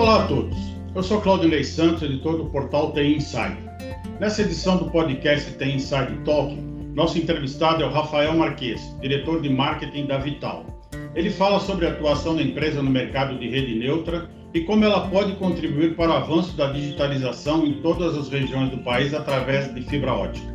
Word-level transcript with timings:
Olá 0.00 0.24
a 0.24 0.26
todos, 0.28 0.56
eu 0.94 1.02
sou 1.02 1.20
Claudio 1.20 1.50
Lei 1.50 1.62
Santos, 1.62 2.02
editor 2.02 2.38
do 2.38 2.46
portal 2.46 2.90
TI 2.94 3.16
Insider. 3.16 3.58
Nessa 4.18 4.40
edição 4.40 4.78
do 4.78 4.90
podcast 4.90 5.52
TI 5.58 5.74
Insider 5.74 6.18
Talk, 6.24 6.56
nosso 6.94 7.18
entrevistado 7.18 7.82
é 7.82 7.86
o 7.86 7.90
Rafael 7.90 8.34
Marques, 8.34 8.80
diretor 9.02 9.42
de 9.42 9.50
marketing 9.50 10.06
da 10.06 10.16
Vital. 10.16 10.64
Ele 11.14 11.28
fala 11.28 11.60
sobre 11.60 11.86
a 11.86 11.90
atuação 11.90 12.34
da 12.34 12.40
empresa 12.40 12.82
no 12.82 12.90
mercado 12.90 13.38
de 13.38 13.46
rede 13.50 13.74
neutra 13.74 14.30
e 14.54 14.62
como 14.62 14.86
ela 14.86 15.06
pode 15.10 15.34
contribuir 15.34 15.94
para 15.94 16.12
o 16.12 16.14
avanço 16.14 16.56
da 16.56 16.72
digitalização 16.72 17.66
em 17.66 17.82
todas 17.82 18.16
as 18.16 18.30
regiões 18.30 18.70
do 18.70 18.78
país 18.78 19.12
através 19.12 19.74
de 19.74 19.82
fibra 19.82 20.14
ótica. 20.14 20.46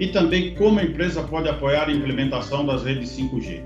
E 0.00 0.08
também 0.08 0.56
como 0.56 0.80
a 0.80 0.82
empresa 0.82 1.22
pode 1.22 1.48
apoiar 1.48 1.88
a 1.88 1.92
implementação 1.92 2.66
das 2.66 2.82
redes 2.82 3.16
5G. 3.16 3.62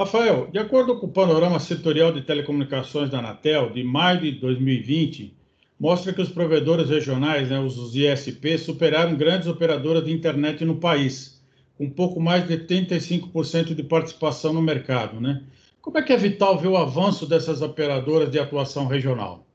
Rafael, 0.00 0.46
de 0.50 0.58
acordo 0.58 0.98
com 0.98 1.06
o 1.06 1.12
panorama 1.12 1.60
setorial 1.60 2.10
de 2.10 2.22
telecomunicações 2.22 3.10
da 3.10 3.18
Anatel, 3.18 3.68
de 3.68 3.84
maio 3.84 4.22
de 4.22 4.32
2020, 4.32 5.36
mostra 5.78 6.10
que 6.10 6.22
os 6.22 6.30
provedores 6.30 6.88
regionais, 6.88 7.50
né, 7.50 7.60
os 7.60 7.94
ISP, 7.94 8.56
superaram 8.56 9.14
grandes 9.14 9.46
operadoras 9.46 10.02
de 10.02 10.10
internet 10.10 10.64
no 10.64 10.76
país 10.76 11.38
um 11.78 11.90
pouco 11.90 12.18
mais 12.18 12.48
de 12.48 12.56
35% 12.58 13.74
de 13.74 13.82
participação 13.82 14.54
no 14.54 14.62
mercado. 14.62 15.20
Né? 15.20 15.44
Como 15.82 15.98
é 15.98 16.02
que 16.02 16.14
a 16.14 16.16
Vital 16.16 16.58
vê 16.58 16.68
o 16.68 16.78
avanço 16.78 17.26
dessas 17.26 17.60
operadoras 17.60 18.30
de 18.30 18.38
atuação 18.38 18.86
regional? 18.86 19.46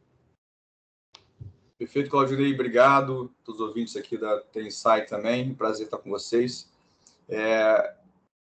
Perfeito, 1.80 2.12
Claudinei, 2.12 2.54
obrigado. 2.54 3.32
Todos 3.44 3.62
os 3.62 3.68
ouvintes 3.68 3.96
aqui 3.96 4.16
da 4.16 4.44
Insight 4.58 5.08
também, 5.08 5.56
prazer 5.56 5.86
estar 5.86 5.98
com 5.98 6.12
vocês. 6.12 6.72
É... 7.28 7.96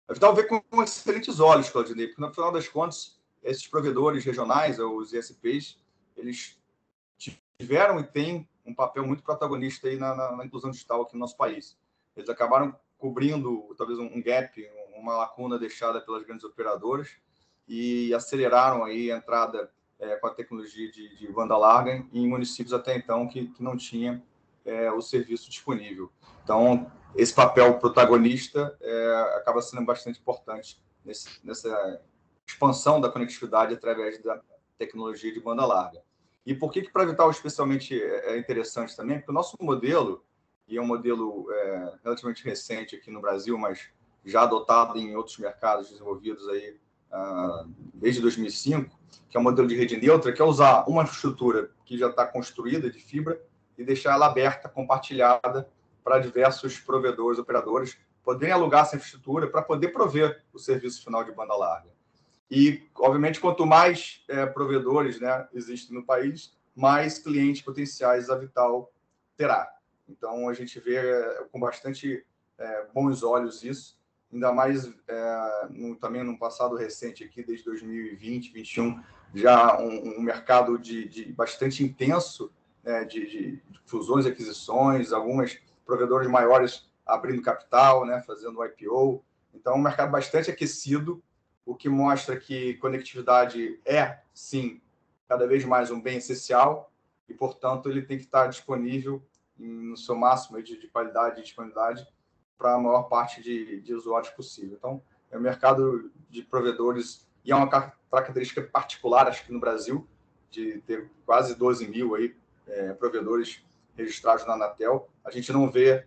A 0.10 0.14
Vital 0.14 0.34
vê 0.34 0.44
com 0.44 0.82
excelentes 0.82 1.40
olhos, 1.40 1.70
Claudinei, 1.70 2.08
porque 2.08 2.20
no 2.20 2.34
final 2.34 2.52
das 2.52 2.68
contas, 2.68 3.22
esses 3.44 3.68
provedores 3.68 4.26
regionais, 4.26 4.80
os 4.80 5.14
ISPs, 5.14 5.78
eles 6.18 6.60
tiveram 7.60 8.00
e 8.00 8.04
têm 8.04 8.50
um 8.66 8.74
papel 8.74 9.06
muito 9.06 9.22
protagonista 9.22 9.88
aí 9.88 9.98
na, 9.98 10.16
na, 10.16 10.36
na 10.36 10.46
inclusão 10.46 10.72
digital 10.72 11.04
aqui 11.04 11.14
no 11.14 11.20
nosso 11.20 11.38
país. 11.38 11.78
Eles 12.18 12.28
acabaram 12.28 12.76
cobrindo 12.98 13.74
talvez 13.78 14.00
um 14.00 14.20
gap, 14.20 14.68
uma 14.96 15.16
lacuna 15.16 15.60
deixada 15.60 16.02
pelas 16.02 16.24
grandes 16.24 16.44
operadoras 16.44 17.10
e 17.68 18.12
aceleraram 18.12 18.84
aí 18.84 19.12
a 19.12 19.18
entrada 19.18 19.72
é, 20.00 20.16
com 20.16 20.26
a 20.26 20.34
tecnologia 20.34 20.92
de, 20.92 21.18
de, 21.18 21.32
banda 21.32 21.56
larga 21.56 22.04
em 22.12 22.28
municípios 22.28 22.74
até 22.74 22.98
então 22.98 23.28
que, 23.28 23.48
que 23.50 23.62
não 23.62 23.78
tinha 23.78 24.24
é, 24.66 24.92
o 24.92 25.02
serviço 25.02 25.52
disponível. 25.52 26.12
Então, 26.44 26.92
esse 27.16 27.34
papel 27.34 27.80
protagonista 27.80 28.78
é, 28.82 29.36
acaba 29.38 29.62
sendo 29.62 29.86
bastante 29.86 30.20
importante 30.20 30.82
nesse, 31.04 31.28
nessa 31.44 32.02
expansão 32.48 33.02
da 33.02 33.10
conectividade 33.10 33.74
através 33.74 34.22
da 34.24 34.42
tecnologia 34.78 35.34
de 35.34 35.40
banda 35.40 35.66
larga. 35.66 36.02
E 36.46 36.54
por 36.54 36.72
que, 36.72 36.82
que 36.82 36.92
para 36.92 37.06
Vital 37.06 37.30
especialmente 37.30 38.02
é, 38.02 38.34
é 38.34 38.38
interessante 38.38 38.96
também? 38.96 39.18
Porque 39.18 39.32
o 39.32 39.34
nosso 39.34 39.58
modelo 39.60 40.24
e 40.70 40.78
é 40.78 40.82
um 40.82 40.86
modelo 40.86 41.52
é, 41.52 41.94
relativamente 42.04 42.46
recente 42.46 42.96
aqui 42.96 43.10
no 43.10 43.20
Brasil, 43.20 43.58
mas 43.58 43.90
já 44.24 44.44
adotado 44.44 45.00
em 45.00 45.16
outros 45.16 45.38
mercados 45.40 45.90
desenvolvidos 45.90 46.48
aí 46.48 46.78
uh, 47.12 47.68
desde 47.96 48.22
2005, 48.22 48.96
que 49.30 49.36
é 49.36 49.40
o 49.40 49.42
um 49.42 49.44
modelo 49.44 49.68
de 49.68 49.76
rede 49.76 49.98
neutra, 49.98 50.32
que 50.32 50.42
é 50.42 50.46
usar 50.46 50.86
uma 50.88 51.04
estrutura 51.04 51.72
que 51.84 51.98
já 51.98 52.10
está 52.10 52.26
construída 52.26 52.90
de 52.90 53.00
fibra 53.00 53.42
e 53.78 53.84
deixar 53.84 54.14
ela 54.14 54.28
aberta, 54.28 54.70
compartilhada 54.70 55.68
para 56.04 56.20
diversos 56.20 56.80
provedores, 56.80 57.40
operadores 57.40 57.98
poderem 58.24 58.54
alugar 58.54 58.84
essa 58.84 58.96
infraestrutura 58.96 59.48
para 59.48 59.62
poder 59.62 59.90
prover 59.90 60.44
o 60.54 60.60
serviço 60.60 61.04
final 61.04 61.24
de 61.24 61.32
banda 61.32 61.56
larga. 61.56 61.90
E, 62.50 62.84
obviamente, 62.96 63.40
quanto 63.40 63.66
mais 63.66 64.24
é, 64.28 64.46
provedores 64.46 65.20
né, 65.20 65.48
existem 65.54 65.96
no 65.96 66.06
país, 66.06 66.56
mais 66.76 67.20
clientes 67.20 67.62
potenciais 67.62 68.30
a 68.30 68.36
Vital 68.36 68.92
terá. 69.38 69.72
Então, 70.08 70.50
a 70.50 70.54
gente 70.54 70.80
vê 70.80 70.96
é, 70.96 71.48
com 71.52 71.60
bastante 71.60 72.26
é, 72.58 72.86
bons 72.94 73.24
olhos 73.24 73.64
isso, 73.64 74.00
ainda 74.34 74.52
mais 74.52 74.92
é, 75.08 75.68
no, 75.70 75.96
também 75.96 76.24
no 76.24 76.38
passado 76.38 76.76
recente 76.76 77.24
aqui, 77.24 77.44
desde 77.44 77.66
2020, 77.66 78.52
2021, 78.54 79.04
já 79.34 79.80
um, 79.80 80.18
um 80.18 80.22
mercado 80.22 80.78
de, 80.78 81.08
de, 81.08 81.32
bastante 81.32 81.84
intenso 81.84 82.52
né, 82.84 83.06
de, 83.06 83.28
de, 83.28 83.64
fusões 83.86 84.26
aquisições, 84.26 85.12
algumas 85.12 85.60
provedores 85.90 86.30
maiores 86.30 86.88
abrindo 87.04 87.42
capital, 87.42 88.06
né, 88.06 88.22
fazendo 88.22 88.64
IPO. 88.64 89.26
Então, 89.56 89.74
um 89.74 89.82
mercado 89.82 90.12
bastante 90.12 90.52
aquecido, 90.52 91.24
o 91.66 91.74
que 91.74 91.90
mostra 91.90 92.40
que 92.40 92.76
conectividade 92.76 93.80
é, 93.84 94.20
sim, 94.32 94.80
cada 95.28 95.48
vez 95.48 95.66
mais 95.66 95.90
um 95.90 96.00
bem 96.00 96.18
essencial 96.18 96.92
e, 97.28 97.34
portanto, 97.34 97.90
ele 97.90 98.04
tem 98.04 98.18
que 98.18 98.26
estar 98.26 98.46
disponível 98.48 99.24
no 99.58 99.98
seu 99.98 100.16
máximo 100.16 100.62
de, 100.62 100.80
de 100.80 100.88
qualidade 100.88 101.40
e 101.40 101.44
disponibilidade 101.44 102.08
para 102.56 102.76
a 102.76 102.80
maior 102.80 103.04
parte 103.04 103.42
de, 103.42 103.82
de 103.82 103.94
usuários 103.94 104.32
possível. 104.32 104.78
Então, 104.78 105.02
é 105.32 105.38
um 105.38 105.42
mercado 105.42 106.12
de 106.30 106.44
provedores 106.44 107.28
e 107.44 107.52
é 107.52 107.56
uma 107.56 107.68
característica 107.68 108.62
particular, 108.62 109.28
acho 109.28 109.44
que 109.44 109.52
no 109.52 109.60
Brasil, 109.60 110.08
de 110.52 110.82
ter 110.82 111.10
quase 111.26 111.56
12 111.56 111.88
mil 111.88 112.14
aí, 112.14 112.36
é, 112.68 112.94
provedores 112.94 113.64
registrados 114.00 114.46
na 114.46 114.54
Anatel. 114.54 115.10
A 115.24 115.32
gente 115.32 115.52
não 115.52 115.70
vê 115.70 116.06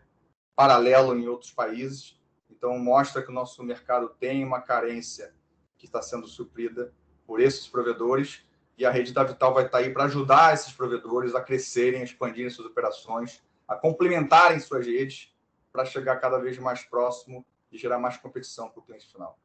paralelo 0.56 1.16
em 1.16 1.28
outros 1.28 1.52
países, 1.52 2.20
então 2.50 2.78
mostra 2.78 3.22
que 3.22 3.30
o 3.30 3.34
nosso 3.34 3.62
mercado 3.62 4.08
tem 4.18 4.44
uma 4.44 4.60
carência 4.60 5.34
que 5.76 5.86
está 5.86 6.02
sendo 6.02 6.26
suprida 6.26 6.92
por 7.26 7.40
esses 7.40 7.66
provedores 7.66 8.44
e 8.76 8.84
a 8.84 8.90
rede 8.90 9.12
da 9.12 9.22
Vital 9.22 9.52
vai 9.54 9.66
estar 9.66 9.78
aí 9.78 9.90
para 9.90 10.04
ajudar 10.04 10.54
esses 10.54 10.72
provedores 10.72 11.34
a 11.34 11.40
crescerem, 11.40 12.00
a 12.00 12.04
expandirem 12.04 12.50
suas 12.50 12.68
operações, 12.68 13.42
a 13.68 13.76
complementarem 13.76 14.58
suas 14.58 14.86
redes 14.86 15.32
para 15.72 15.84
chegar 15.84 16.16
cada 16.16 16.38
vez 16.38 16.58
mais 16.58 16.82
próximo 16.82 17.44
e 17.70 17.78
gerar 17.78 17.98
mais 17.98 18.16
competição 18.16 18.68
para 18.68 18.80
o 18.80 18.82
cliente 18.82 19.10
final. 19.10 19.38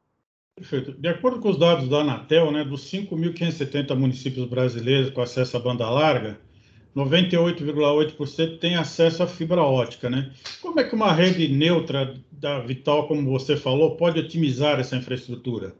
Perfeito. 0.54 0.92
De 0.92 1.08
acordo 1.08 1.40
com 1.40 1.50
os 1.50 1.58
dados 1.58 1.88
da 1.88 1.98
Anatel, 1.98 2.50
né, 2.50 2.64
dos 2.64 2.90
5.570 2.90 3.94
municípios 3.94 4.46
brasileiros 4.46 5.10
com 5.10 5.22
acesso 5.22 5.56
à 5.56 5.60
banda 5.60 5.88
larga, 5.88 6.40
98,8% 6.96 8.58
tem 8.58 8.76
acesso 8.76 9.22
à 9.22 9.26
fibra 9.26 9.62
ótica, 9.62 10.08
né? 10.10 10.32
Como 10.60 10.80
é 10.80 10.84
que 10.84 10.94
uma 10.94 11.12
rede 11.12 11.48
neutra 11.48 12.14
da 12.30 12.60
Vital, 12.60 13.06
como 13.06 13.30
você 13.30 13.56
falou, 13.56 13.96
pode 13.96 14.18
otimizar 14.18 14.80
essa 14.80 14.96
infraestrutura? 14.96 15.74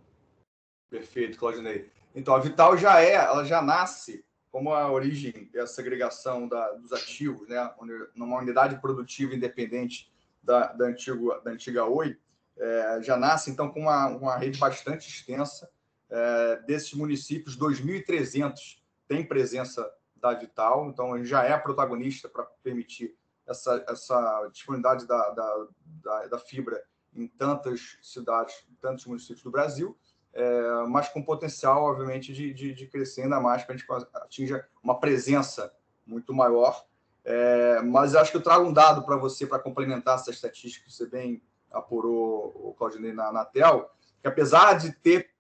Perfeito, 0.91 1.39
Claudinei. 1.39 1.91
Então, 2.15 2.35
a 2.35 2.39
Vital 2.39 2.77
já 2.77 3.01
é, 3.01 3.15
ela 3.15 3.45
já 3.45 3.61
nasce 3.61 4.25
como 4.51 4.73
a 4.73 4.91
origem 4.91 5.49
dessa 5.53 5.75
segregação 5.75 6.49
da, 6.49 6.73
dos 6.73 6.93
ativos, 6.93 7.49
né? 7.49 7.71
numa 8.15 8.39
unidade 8.39 8.81
produtiva 8.81 9.35
independente 9.35 10.11
da, 10.43 10.73
da, 10.73 10.87
antigo, 10.87 11.35
da 11.45 11.51
antiga 11.51 11.85
Oi, 11.85 12.17
é, 12.57 13.01
já 13.03 13.17
nasce, 13.17 13.51
então, 13.51 13.71
com 13.71 13.81
uma, 13.81 14.09
uma 14.09 14.37
rede 14.37 14.59
bastante 14.59 15.09
extensa. 15.09 15.69
É, 16.11 16.63
desses 16.67 16.95
municípios, 16.95 17.57
2.300 17.57 18.79
tem 19.07 19.25
presença 19.25 19.89
da 20.21 20.35
Vital, 20.35 20.89
então 20.89 21.25
já 21.25 21.45
é 21.45 21.57
protagonista 21.57 22.29
para 22.29 22.45
permitir 22.63 23.17
essa, 23.47 23.85
essa 23.89 24.49
disponibilidade 24.53 25.07
da, 25.07 25.31
da, 25.31 25.67
da, 26.03 26.27
da 26.27 26.39
fibra 26.39 26.83
em 27.15 27.27
tantas 27.27 27.99
cidades, 28.03 28.55
em 28.71 28.75
tantos 28.75 29.07
municípios 29.07 29.43
do 29.43 29.51
Brasil 29.51 29.97
é, 30.33 30.87
mas 30.89 31.09
com 31.09 31.23
potencial, 31.23 31.83
obviamente, 31.85 32.33
de, 32.33 32.53
de, 32.53 32.73
de, 32.73 32.87
crescer 32.87 33.23
ainda 33.23 33.41
mais 33.41 33.65
para 33.65 33.75
a 33.75 33.77
gente 33.77 33.91
atinja 34.15 34.65
uma 34.83 34.99
presença 34.99 35.73
muito 36.07 36.33
maior. 36.33 36.87
É, 37.25 37.83
mas 37.83 38.15
acho 38.15 38.31
que 38.31 38.37
eu 38.37 38.43
trago 38.43 38.67
um 38.67 38.73
dado 38.73 39.05
para 39.05 39.17
você 39.17 39.47
para 39.47 39.59
complementar 39.59 40.15
essa 40.15 40.31
estatística 40.31 40.87
que 40.87 40.93
você 40.93 41.07
bem 41.07 41.43
apurou, 41.71 42.53
o 42.55 42.75
Claudinei, 42.75 43.13
na 43.13 43.29
Anatel, 43.29 43.91
que 44.23 44.29
apesar 44.29 44.75
de 44.75 44.93
ter 44.93 45.31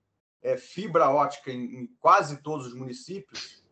é, 0.42 0.56
fibra 0.56 1.08
ótica 1.08 1.50
em, 1.50 1.64
em, 1.64 1.86
quase 2.00 2.38
todos 2.38 2.66
os 2.66 2.74
municípios, 2.74 3.64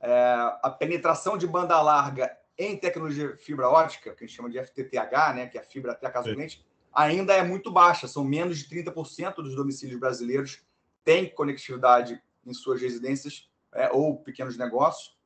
é, 0.00 0.58
a 0.62 0.70
penetração 0.70 1.36
de 1.36 1.46
banda 1.46 1.80
larga 1.80 2.36
em 2.56 2.76
tecnologia 2.76 3.36
fibra 3.36 3.68
ótica, 3.68 4.14
que 4.14 4.24
a 4.24 4.26
gente 4.26 4.36
chama 4.36 4.50
de 4.50 4.58
FTTH, 4.58 5.34
né, 5.34 5.46
que 5.46 5.56
é 5.56 5.60
a 5.60 5.64
fibra 5.64 5.92
até 5.92 6.10
casualmente, 6.10 6.64
ainda 6.92 7.34
é 7.34 7.42
muito 7.42 7.70
baixa, 7.70 8.08
são 8.08 8.24
menos 8.24 8.58
de 8.58 8.68
30% 8.68 9.36
dos 9.36 9.54
domicílios 9.54 9.98
brasileiros 9.98 10.62
têm 11.04 11.28
conectividade 11.28 12.22
em 12.44 12.52
suas 12.52 12.80
residências 12.80 13.48
é, 13.72 13.90
ou 13.90 14.18
pequenos 14.18 14.56
negócios 14.56 15.16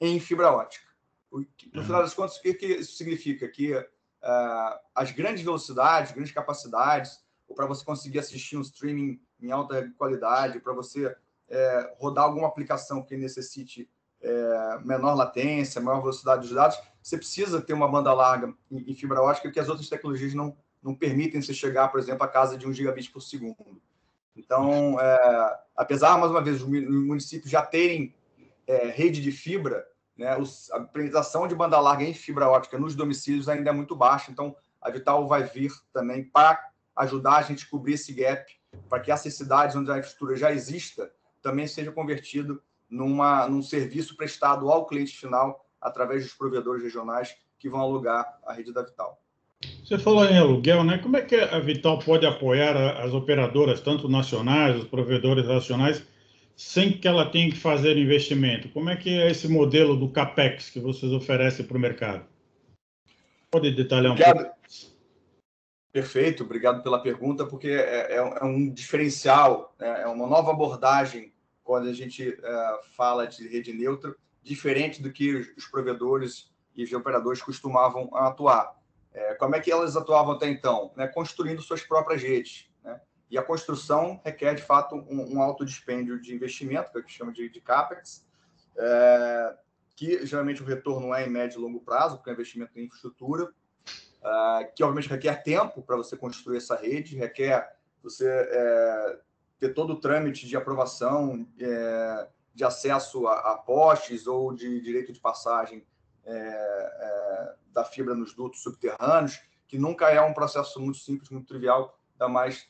em 0.00 0.18
fibra 0.20 0.50
ótica. 0.50 0.86
No 1.30 1.40
uhum. 1.40 1.84
final 1.84 2.02
das 2.02 2.14
contas, 2.14 2.36
o 2.36 2.42
que, 2.42 2.54
que 2.54 2.66
isso 2.66 2.96
significa? 2.96 3.48
Que 3.48 3.74
uh, 3.74 3.84
as 4.94 5.10
grandes 5.10 5.42
velocidades, 5.42 6.12
grandes 6.12 6.32
capacidades, 6.32 7.24
ou 7.48 7.56
para 7.56 7.66
você 7.66 7.84
conseguir 7.84 8.20
assistir 8.20 8.56
um 8.56 8.60
streaming 8.60 9.20
em 9.40 9.50
alta 9.50 9.90
qualidade, 9.98 10.60
para 10.60 10.72
você 10.72 11.14
é, 11.48 11.94
rodar 11.98 12.24
alguma 12.24 12.48
aplicação 12.48 13.02
que 13.02 13.16
necessite 13.16 13.88
é, 14.24 14.78
menor 14.84 15.14
latência, 15.14 15.80
maior 15.80 16.00
velocidade 16.00 16.42
dos 16.42 16.52
dados, 16.52 16.78
você 17.02 17.18
precisa 17.18 17.60
ter 17.60 17.74
uma 17.74 17.86
banda 17.86 18.12
larga 18.12 18.52
em, 18.70 18.90
em 18.90 18.94
fibra 18.94 19.20
ótica 19.20 19.50
que 19.50 19.60
as 19.60 19.68
outras 19.68 19.88
tecnologias 19.88 20.32
não, 20.32 20.56
não 20.82 20.94
permitem 20.94 21.40
você 21.42 21.52
chegar, 21.52 21.88
por 21.88 22.00
exemplo, 22.00 22.24
a 22.24 22.28
casa 22.28 22.56
de 22.56 22.66
1 22.66 22.72
gigabit 22.72 23.10
por 23.10 23.20
segundo. 23.20 23.80
Então, 24.34 24.98
é, 24.98 25.58
apesar, 25.76 26.18
mais 26.18 26.30
uma 26.30 26.42
vez, 26.42 26.62
os 26.62 26.68
municípios 26.68 27.50
já 27.50 27.62
terem 27.62 28.14
é, 28.66 28.88
rede 28.88 29.20
de 29.20 29.30
fibra, 29.30 29.86
né, 30.16 30.36
a 30.72 30.80
penetração 30.80 31.46
de 31.46 31.54
banda 31.54 31.78
larga 31.78 32.04
em 32.04 32.14
fibra 32.14 32.48
ótica 32.48 32.78
nos 32.78 32.94
domicílios 32.94 33.48
ainda 33.48 33.70
é 33.70 33.72
muito 33.72 33.94
baixa. 33.94 34.30
Então, 34.30 34.56
a 34.80 34.90
Vital 34.90 35.28
vai 35.28 35.44
vir 35.44 35.72
também 35.92 36.24
para 36.24 36.70
ajudar 36.96 37.36
a 37.36 37.42
gente 37.42 37.66
a 37.66 37.68
cobrir 37.68 37.94
esse 37.94 38.12
gap, 38.12 38.44
para 38.88 39.00
que 39.00 39.12
essas 39.12 39.34
cidades 39.34 39.76
onde 39.76 39.90
a 39.90 39.98
infraestrutura 39.98 40.36
já 40.36 40.52
exista 40.52 41.10
também 41.42 41.66
seja 41.66 41.92
convertido 41.92 42.62
numa, 42.94 43.48
num 43.48 43.62
serviço 43.62 44.16
prestado 44.16 44.70
ao 44.70 44.86
cliente 44.86 45.16
final 45.16 45.64
através 45.80 46.22
dos 46.22 46.34
provedores 46.34 46.82
regionais 46.82 47.34
que 47.58 47.68
vão 47.68 47.80
alugar 47.80 48.38
a 48.46 48.52
rede 48.52 48.72
da 48.72 48.82
Vital. 48.82 49.20
Você 49.84 49.98
falou 49.98 50.24
em 50.24 50.38
aluguel, 50.38 50.84
né? 50.84 50.98
Como 50.98 51.16
é 51.16 51.22
que 51.22 51.36
a 51.36 51.58
Vital 51.58 51.98
pode 51.98 52.26
apoiar 52.26 52.76
as 53.02 53.12
operadoras, 53.12 53.80
tanto 53.80 54.08
nacionais, 54.08 54.76
os 54.76 54.84
provedores 54.84 55.46
nacionais, 55.46 56.02
sem 56.56 56.92
que 56.92 57.08
ela 57.08 57.30
tenha 57.30 57.50
que 57.50 57.56
fazer 57.56 57.96
investimento? 57.96 58.68
Como 58.70 58.90
é 58.90 58.96
que 58.96 59.10
é 59.10 59.30
esse 59.30 59.48
modelo 59.48 59.96
do 59.96 60.10
CAPEX 60.10 60.70
que 60.70 60.80
vocês 60.80 61.12
oferecem 61.12 61.66
para 61.66 61.76
o 61.76 61.80
mercado? 61.80 62.24
Pode 63.50 63.70
detalhar 63.72 64.12
um 64.12 64.14
obrigado. 64.14 64.44
pouco? 64.44 64.54
Perfeito, 65.92 66.42
obrigado 66.42 66.82
pela 66.82 67.00
pergunta, 67.00 67.46
porque 67.46 67.68
é, 67.68 68.16
é, 68.16 68.16
é 68.16 68.44
um 68.44 68.68
diferencial, 68.68 69.74
né? 69.78 70.02
é 70.02 70.06
uma 70.08 70.26
nova 70.26 70.50
abordagem 70.50 71.32
quando 71.64 71.88
a 71.88 71.92
gente 71.92 72.28
uh, 72.28 72.86
fala 72.94 73.26
de 73.26 73.48
rede 73.48 73.72
neutra, 73.72 74.14
diferente 74.42 75.02
do 75.02 75.10
que 75.10 75.54
os 75.56 75.66
provedores 75.66 76.52
e 76.76 76.84
os 76.84 76.92
operadores 76.92 77.42
costumavam 77.42 78.14
atuar. 78.14 78.78
É, 79.12 79.34
como 79.34 79.56
é 79.56 79.60
que 79.60 79.70
elas 79.70 79.96
atuavam 79.96 80.34
até 80.34 80.48
então? 80.48 80.92
Né? 80.96 81.06
Construindo 81.06 81.62
suas 81.62 81.82
próprias 81.82 82.22
redes. 82.22 82.68
Né? 82.82 83.00
E 83.30 83.38
a 83.38 83.42
construção 83.42 84.20
requer, 84.24 84.54
de 84.54 84.62
fato, 84.62 84.96
um, 84.96 85.36
um 85.36 85.42
alto 85.42 85.64
dispêndio 85.64 86.20
de 86.20 86.34
investimento, 86.34 86.90
que 86.90 86.98
a 86.98 87.00
gente 87.00 87.12
chama 87.12 87.32
de, 87.32 87.48
de 87.48 87.60
CAPEX, 87.60 88.26
é, 88.76 89.56
que 89.96 90.26
geralmente 90.26 90.62
o 90.62 90.66
retorno 90.66 91.14
é 91.14 91.24
em 91.26 91.30
médio 91.30 91.58
e 91.58 91.62
longo 91.62 91.80
prazo, 91.80 92.16
porque 92.16 92.30
é 92.30 92.32
investimento 92.32 92.78
em 92.78 92.84
infraestrutura, 92.84 93.50
é, 94.22 94.64
que 94.64 94.82
obviamente 94.82 95.08
requer 95.08 95.42
tempo 95.42 95.80
para 95.80 95.96
você 95.96 96.16
construir 96.16 96.58
essa 96.58 96.76
rede, 96.76 97.16
requer 97.16 97.76
você 98.02 98.28
é, 98.28 99.18
ter 99.58 99.74
todo 99.74 99.94
o 99.94 100.00
trâmite 100.00 100.46
de 100.46 100.56
aprovação, 100.56 101.46
é, 101.58 102.28
de 102.54 102.64
acesso 102.64 103.26
a, 103.26 103.52
a, 103.52 103.58
postes 103.58 104.26
ou 104.26 104.52
de 104.52 104.80
direito 104.80 105.12
de 105.12 105.20
passagem 105.20 105.84
é, 106.24 106.32
é, 106.32 107.54
da 107.72 107.84
fibra 107.84 108.14
nos 108.14 108.34
dutos 108.34 108.62
subterrâneos, 108.62 109.40
que 109.66 109.78
nunca 109.78 110.10
é 110.10 110.20
um 110.20 110.32
processo 110.32 110.80
muito 110.80 110.98
simples, 110.98 111.30
muito 111.30 111.46
trivial, 111.46 111.98
ainda 112.12 112.28
mais 112.28 112.68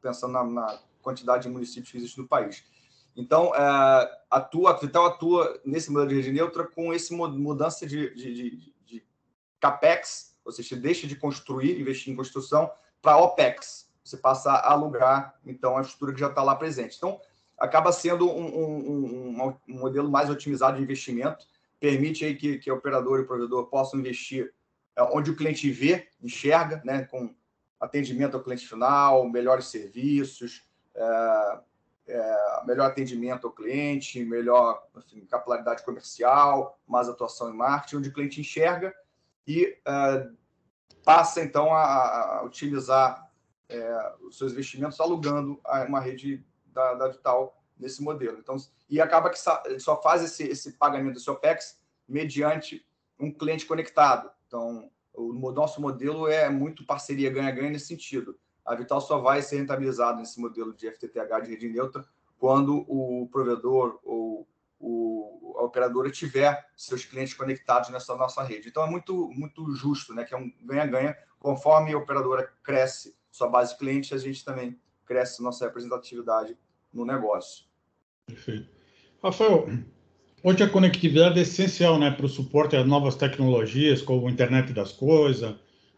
pensando 0.00 0.32
na, 0.32 0.44
na 0.44 0.78
quantidade 1.02 1.44
de 1.44 1.48
municípios 1.48 1.90
que 1.90 1.98
existe 1.98 2.18
no 2.18 2.28
país. 2.28 2.64
Então, 3.16 3.54
é, 3.54 4.20
atua, 4.30 4.70
a 4.70 4.76
Vital 4.78 5.06
atua 5.06 5.60
nesse 5.64 5.90
modelo 5.90 6.10
de 6.10 6.16
rede 6.16 6.32
neutra 6.32 6.64
com 6.64 6.92
essa 6.92 7.14
mudança 7.14 7.86
de, 7.86 8.14
de, 8.14 8.34
de, 8.34 8.74
de 8.84 9.06
capex, 9.58 10.38
ou 10.44 10.52
seja, 10.52 10.76
deixa 10.76 11.06
de 11.06 11.16
construir, 11.16 11.80
investir 11.80 12.12
em 12.12 12.16
construção, 12.16 12.70
para 13.02 13.16
OPEX. 13.16 13.89
Você 14.04 14.16
passa 14.16 14.50
a 14.50 14.72
alugar, 14.72 15.34
então, 15.44 15.76
a 15.76 15.82
estrutura 15.82 16.12
que 16.12 16.20
já 16.20 16.28
está 16.28 16.42
lá 16.42 16.54
presente. 16.54 16.96
Então, 16.96 17.20
acaba 17.58 17.92
sendo 17.92 18.28
um, 18.28 18.46
um, 18.46 19.42
um, 19.42 19.56
um 19.68 19.78
modelo 19.78 20.10
mais 20.10 20.30
otimizado 20.30 20.78
de 20.78 20.82
investimento, 20.82 21.46
permite 21.78 22.24
aí 22.24 22.34
que, 22.34 22.58
que 22.58 22.70
o 22.70 22.74
operador 22.74 23.18
e 23.18 23.22
o 23.22 23.26
provedor 23.26 23.66
possam 23.66 24.00
investir 24.00 24.52
é, 24.96 25.02
onde 25.02 25.30
o 25.30 25.36
cliente 25.36 25.70
vê, 25.70 26.08
enxerga, 26.22 26.80
né, 26.84 27.04
com 27.04 27.34
atendimento 27.78 28.36
ao 28.36 28.42
cliente 28.42 28.66
final, 28.66 29.28
melhores 29.28 29.66
serviços, 29.66 30.62
é, 30.94 31.58
é, 32.08 32.62
melhor 32.66 32.86
atendimento 32.86 33.46
ao 33.46 33.52
cliente, 33.52 34.24
melhor 34.24 34.82
enfim, 34.96 35.24
capilaridade 35.26 35.84
comercial, 35.84 36.78
mais 36.86 37.08
atuação 37.08 37.50
em 37.50 37.56
marketing, 37.56 37.96
onde 37.96 38.08
o 38.08 38.12
cliente 38.12 38.40
enxerga 38.40 38.94
e 39.46 39.78
é, 39.86 40.28
passa 41.04 41.42
então 41.42 41.72
a, 41.72 42.38
a 42.38 42.42
utilizar 42.42 43.29
é, 43.70 44.14
os 44.22 44.36
seus 44.36 44.52
investimentos 44.52 45.00
alugando 45.00 45.60
uma 45.88 46.00
rede 46.00 46.44
da, 46.66 46.94
da 46.94 47.08
Vital 47.08 47.56
nesse 47.78 48.02
modelo. 48.02 48.38
Então, 48.38 48.56
e 48.88 49.00
acaba 49.00 49.30
que 49.30 49.38
só 49.38 50.00
faz 50.02 50.22
esse, 50.22 50.42
esse 50.44 50.72
pagamento 50.72 51.14
desse 51.14 51.30
OPEX 51.30 51.80
mediante 52.08 52.84
um 53.18 53.32
cliente 53.32 53.64
conectado. 53.64 54.30
Então, 54.46 54.90
o 55.14 55.52
nosso 55.52 55.80
modelo 55.80 56.26
é 56.26 56.48
muito 56.48 56.84
parceria 56.84 57.30
ganha-ganha 57.30 57.70
nesse 57.70 57.86
sentido. 57.86 58.38
A 58.64 58.74
Vital 58.74 59.00
só 59.00 59.18
vai 59.18 59.42
ser 59.42 59.56
rentabilizada 59.56 60.18
nesse 60.18 60.40
modelo 60.40 60.74
de 60.74 60.90
FTTH 60.90 61.42
de 61.42 61.50
rede 61.50 61.68
neutra 61.68 62.04
quando 62.38 62.84
o 62.88 63.28
provedor 63.30 64.00
ou 64.02 64.48
o, 64.78 65.56
a 65.58 65.62
operadora 65.62 66.10
tiver 66.10 66.66
seus 66.74 67.04
clientes 67.04 67.34
conectados 67.34 67.90
nessa 67.90 68.16
nossa 68.16 68.42
rede. 68.42 68.68
Então, 68.68 68.82
é 68.82 68.88
muito, 68.88 69.28
muito 69.28 69.74
justo, 69.74 70.14
né? 70.14 70.24
que 70.24 70.34
é 70.34 70.38
um 70.38 70.50
ganha-ganha. 70.62 71.16
Conforme 71.38 71.92
a 71.92 71.98
operadora 71.98 72.50
cresce 72.62 73.14
sua 73.30 73.48
base 73.48 73.72
de 73.72 73.78
clientes, 73.78 74.12
a 74.12 74.18
gente 74.18 74.44
também 74.44 74.78
cresce 75.06 75.42
nossa 75.42 75.64
representatividade 75.64 76.56
no 76.92 77.04
negócio. 77.04 77.64
Perfeito. 78.26 78.68
Rafael, 79.22 79.68
hoje 80.42 80.62
a 80.62 80.68
conectividade 80.68 81.38
é 81.38 81.42
essencial 81.42 81.98
né, 81.98 82.10
para 82.10 82.26
o 82.26 82.28
suporte 82.28 82.76
às 82.76 82.86
novas 82.86 83.16
tecnologias, 83.16 84.02
como 84.02 84.26
a 84.26 84.30
internet 84.30 84.72
das 84.72 84.92
coisas, 84.92 85.54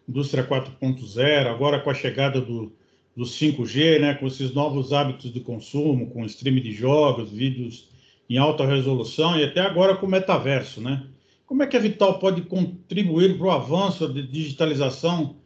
indústria 0.08 0.46
4.0, 0.46 1.46
agora 1.46 1.80
com 1.80 1.90
a 1.90 1.94
chegada 1.94 2.40
do, 2.40 2.72
do 3.16 3.24
5G, 3.24 4.00
né, 4.00 4.14
com 4.14 4.26
esses 4.26 4.52
novos 4.52 4.92
hábitos 4.92 5.32
de 5.32 5.40
consumo, 5.40 6.10
com 6.10 6.24
streaming 6.24 6.62
de 6.62 6.72
jogos, 6.72 7.30
vídeos 7.30 7.88
em 8.28 8.38
alta 8.38 8.64
resolução 8.64 9.38
e 9.38 9.44
até 9.44 9.60
agora 9.60 9.96
com 9.96 10.06
o 10.06 10.10
metaverso. 10.10 10.80
Né? 10.80 11.06
Como 11.44 11.62
é 11.62 11.66
que 11.66 11.76
a 11.76 11.80
Vital 11.80 12.18
pode 12.18 12.42
contribuir 12.42 13.36
para 13.36 13.46
o 13.46 13.50
avanço 13.50 14.10
de 14.12 14.26
digitalização 14.26 15.36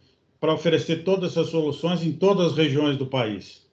para 0.41 0.53
oferecer 0.53 1.05
todas 1.05 1.33
essas 1.33 1.49
soluções 1.49 2.03
em 2.03 2.13
todas 2.13 2.53
as 2.53 2.57
regiões 2.57 2.97
do 2.97 3.07
país? 3.07 3.67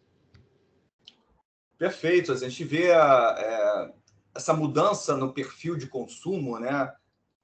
Perfeito. 1.78 2.32
A 2.32 2.36
gente 2.38 2.64
vê 2.64 2.92
a, 2.92 3.36
é, 3.38 3.94
essa 4.36 4.54
mudança 4.54 5.16
no 5.16 5.34
perfil 5.34 5.76
de 5.76 5.88
consumo, 5.88 6.60
né? 6.60 6.94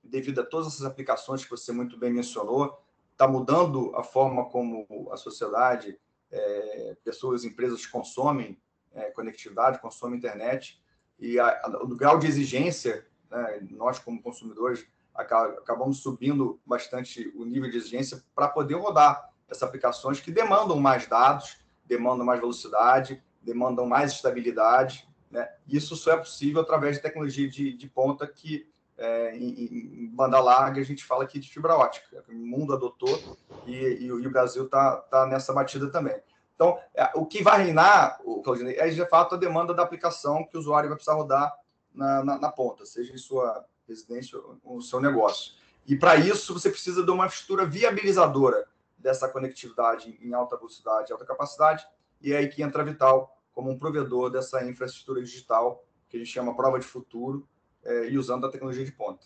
Devido 0.04 0.42
a 0.42 0.46
todas 0.46 0.68
essas 0.68 0.86
aplicações 0.86 1.44
que 1.44 1.50
você 1.52 1.72
muito 1.72 1.98
bem 1.98 2.12
mencionou, 2.12 2.82
está 3.12 3.28
mudando 3.28 3.94
a 3.96 4.04
forma 4.04 4.46
como 4.46 5.10
a 5.12 5.18
sociedade, 5.18 6.00
é, 6.32 6.98
pessoas, 7.04 7.44
empresas 7.44 7.86
consomem 7.86 8.58
é, 8.94 9.12
conectividade, 9.12 9.82
consomem 9.82 10.18
internet 10.18 10.82
e 11.20 11.40
a, 11.40 11.48
a, 11.48 11.84
o 11.84 11.88
grau 11.96 12.18
de 12.18 12.28
exigência, 12.28 13.06
né, 13.30 13.68
nós 13.72 14.00
como 14.00 14.22
consumidores 14.22 14.88
acabamos 15.20 16.02
subindo 16.02 16.60
bastante 16.66 17.32
o 17.36 17.46
nível 17.46 17.70
de 17.70 17.78
exigência 17.78 18.24
para 18.34 18.48
poder 18.48 18.76
rodar 18.76 19.30
essas 19.50 19.64
aplicações 19.64 20.20
que 20.20 20.32
demandam 20.32 20.80
mais 20.80 21.08
dados, 21.08 21.58
demandam 21.86 22.26
mais 22.26 22.40
velocidade, 22.40 23.22
demandam 23.42 23.86
mais 23.86 24.14
estabilidade. 24.14 25.08
Né? 25.30 25.48
Isso 25.68 25.96
só 25.96 26.14
é 26.14 26.18
possível 26.18 26.62
através 26.62 26.98
de 26.98 27.02
tecnologia 27.02 27.50
de, 27.50 27.74
de 27.74 27.88
ponta 27.88 28.28
que, 28.28 28.70
é, 28.98 29.36
em, 29.36 30.04
em, 30.04 30.08
banda 30.08 30.40
larga, 30.40 30.80
a 30.80 30.86
gente 30.86 31.04
fala 31.04 31.24
aqui 31.24 31.40
de 31.40 31.50
fibra 31.50 31.76
ótica. 31.76 32.24
O 32.30 32.34
mundo 32.34 32.74
adotou 32.74 33.38
e, 33.66 33.74
e, 33.76 34.06
e 34.06 34.12
o 34.12 34.32
Brasil 34.32 34.66
está 34.66 34.98
tá 34.98 35.26
nessa 35.26 35.54
batida 35.54 35.90
também. 35.90 36.22
Então, 36.56 36.78
é, 36.94 37.10
o 37.16 37.26
que 37.26 37.42
vai 37.42 37.64
reinar, 37.64 38.20
Claudinei, 38.44 38.78
é 38.78 38.90
de 38.90 39.06
fato 39.08 39.36
a 39.36 39.38
demanda 39.38 39.74
da 39.74 39.82
aplicação 39.82 40.44
que 40.44 40.58
o 40.58 40.60
usuário 40.60 40.90
vai 40.90 40.98
precisar 40.98 41.16
rodar 41.16 41.54
na, 41.94 42.24
na, 42.24 42.38
na 42.38 42.52
ponta, 42.52 42.86
seja 42.86 43.14
em 43.14 43.18
sua 43.18 43.66
residência 43.90 44.40
no 44.64 44.82
seu 44.82 45.02
negócio. 45.02 45.54
E 45.86 45.96
para 45.96 46.16
isso, 46.16 46.54
você 46.54 46.70
precisa 46.70 47.04
de 47.04 47.12
uma 47.12 47.26
estrutura 47.26 47.66
viabilizadora 47.66 48.66
dessa 48.98 49.28
conectividade 49.28 50.18
em 50.22 50.34
alta 50.34 50.56
velocidade, 50.56 51.12
alta 51.12 51.26
capacidade, 51.26 51.86
e 52.22 52.32
é 52.32 52.38
aí 52.38 52.48
que 52.48 52.62
entra 52.62 52.82
a 52.82 52.86
Vital 52.86 53.36
como 53.52 53.72
um 53.72 53.78
provedor 53.78 54.30
dessa 54.30 54.64
infraestrutura 54.66 55.22
digital, 55.22 55.84
que 56.08 56.18
a 56.18 56.20
gente 56.20 56.32
chama 56.32 56.56
prova 56.56 56.80
de 56.80 56.86
futuro, 56.86 57.48
é, 57.84 58.10
e 58.10 58.18
usando 58.18 58.46
a 58.46 58.50
tecnologia 58.50 58.86
de 58.86 58.92
ponta. 58.92 59.26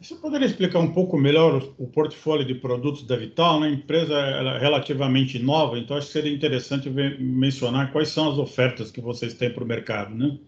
Você 0.00 0.14
poderia 0.14 0.46
explicar 0.46 0.78
um 0.78 0.92
pouco 0.92 1.18
melhor 1.18 1.62
o, 1.62 1.84
o 1.84 1.86
portfólio 1.88 2.46
de 2.46 2.54
produtos 2.54 3.06
da 3.06 3.16
Vital? 3.16 3.60
Né? 3.60 3.66
A 3.66 3.70
empresa 3.70 4.14
é 4.14 4.58
relativamente 4.58 5.38
nova, 5.38 5.78
então 5.78 5.96
acho 5.96 6.06
que 6.06 6.12
seria 6.14 6.34
interessante 6.34 6.88
mencionar 6.88 7.92
quais 7.92 8.08
são 8.08 8.30
as 8.30 8.38
ofertas 8.38 8.90
que 8.90 9.00
vocês 9.00 9.34
têm 9.34 9.52
para 9.52 9.62
o 9.64 9.66
mercado, 9.66 10.14
né? 10.14 10.38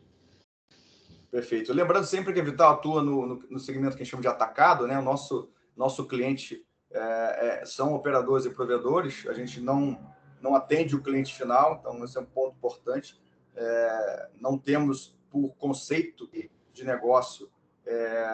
Perfeito. 1.32 1.72
Lembrando 1.72 2.04
sempre 2.04 2.34
que 2.34 2.40
a 2.40 2.44
Vital 2.44 2.74
atua 2.74 3.02
no, 3.02 3.26
no, 3.26 3.42
no 3.48 3.58
segmento 3.58 3.96
que 3.96 4.02
a 4.02 4.04
gente 4.04 4.10
chama 4.10 4.20
de 4.20 4.28
atacado, 4.28 4.86
né? 4.86 4.98
O 4.98 5.02
nosso, 5.02 5.48
nosso 5.74 6.06
cliente 6.06 6.62
é, 6.90 7.62
é, 7.62 7.64
são 7.64 7.94
operadores 7.94 8.44
e 8.44 8.50
provedores, 8.50 9.26
a 9.26 9.32
gente 9.32 9.58
não 9.58 9.98
não 10.42 10.56
atende 10.56 10.96
o 10.96 11.00
cliente 11.00 11.32
final, 11.32 11.78
então 11.80 12.04
esse 12.04 12.18
é 12.18 12.20
um 12.20 12.26
ponto 12.26 12.56
importante. 12.56 13.18
É, 13.54 14.28
não 14.40 14.58
temos, 14.58 15.16
por 15.30 15.54
conceito 15.54 16.28
de 16.72 16.84
negócio, 16.84 17.48
é, 17.86 18.24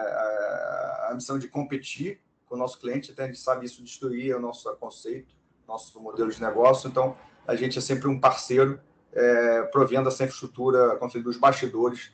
a 1.09 1.12
missão 1.14 1.38
de 1.38 1.47
competir 1.49 2.21
com 2.47 2.55
o 2.55 2.59
nosso 2.59 2.81
cliente, 2.81 3.12
até 3.12 3.25
a 3.25 3.26
gente 3.26 3.38
sabe 3.38 3.67
isso 3.67 3.83
destruir 3.83 4.35
o 4.35 4.40
nosso 4.40 4.75
conceito, 4.76 5.37
nosso 5.67 6.00
modelo 6.00 6.31
de 6.31 6.40
negócio, 6.40 6.88
então 6.88 7.14
a 7.47 7.55
gente 7.55 7.78
é 7.78 7.83
sempre 7.83 8.09
um 8.09 8.19
parceiro 8.19 8.81
é, 9.12 9.62
provendo 9.64 10.09
essa 10.09 10.25
infraestrutura, 10.25 10.97
como 10.97 11.12
dos 11.23 11.37
bastidores, 11.37 12.11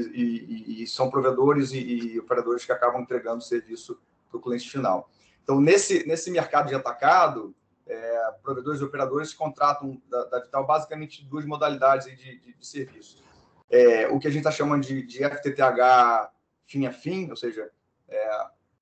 e, 0.00 0.76
e, 0.78 0.82
e 0.82 0.86
são 0.86 1.10
provedores 1.10 1.72
e, 1.72 1.78
e, 1.78 2.18
operadores 2.18 2.64
que 2.64 2.72
acabam 2.72 3.02
entregando 3.02 3.42
serviço 3.42 4.00
para 4.28 4.38
o 4.38 4.40
cliente 4.40 4.68
final. 4.70 5.10
Então, 5.42 5.60
nesse, 5.60 6.06
nesse 6.06 6.30
mercado 6.30 6.68
de 6.68 6.74
atacado, 6.74 7.54
é, 7.86 8.32
provedores 8.42 8.80
e 8.80 8.84
operadores 8.84 9.34
contratam 9.34 10.00
da, 10.08 10.24
da, 10.24 10.40
Vital 10.40 10.66
basicamente 10.66 11.24
duas 11.24 11.44
modalidades 11.44 12.06
de, 12.06 12.38
de, 12.40 12.54
de 12.54 12.66
serviço. 12.66 13.22
É, 13.70 14.08
o 14.08 14.18
que 14.18 14.26
a 14.26 14.30
gente 14.30 14.40
está 14.40 14.50
chamando 14.50 14.82
de, 14.82 15.02
de, 15.02 15.18
FTTH 15.18 16.30
fim 16.66 16.86
a 16.86 16.92
fim, 16.92 17.30
ou 17.30 17.36
seja, 17.36 17.70
é, 18.08 18.30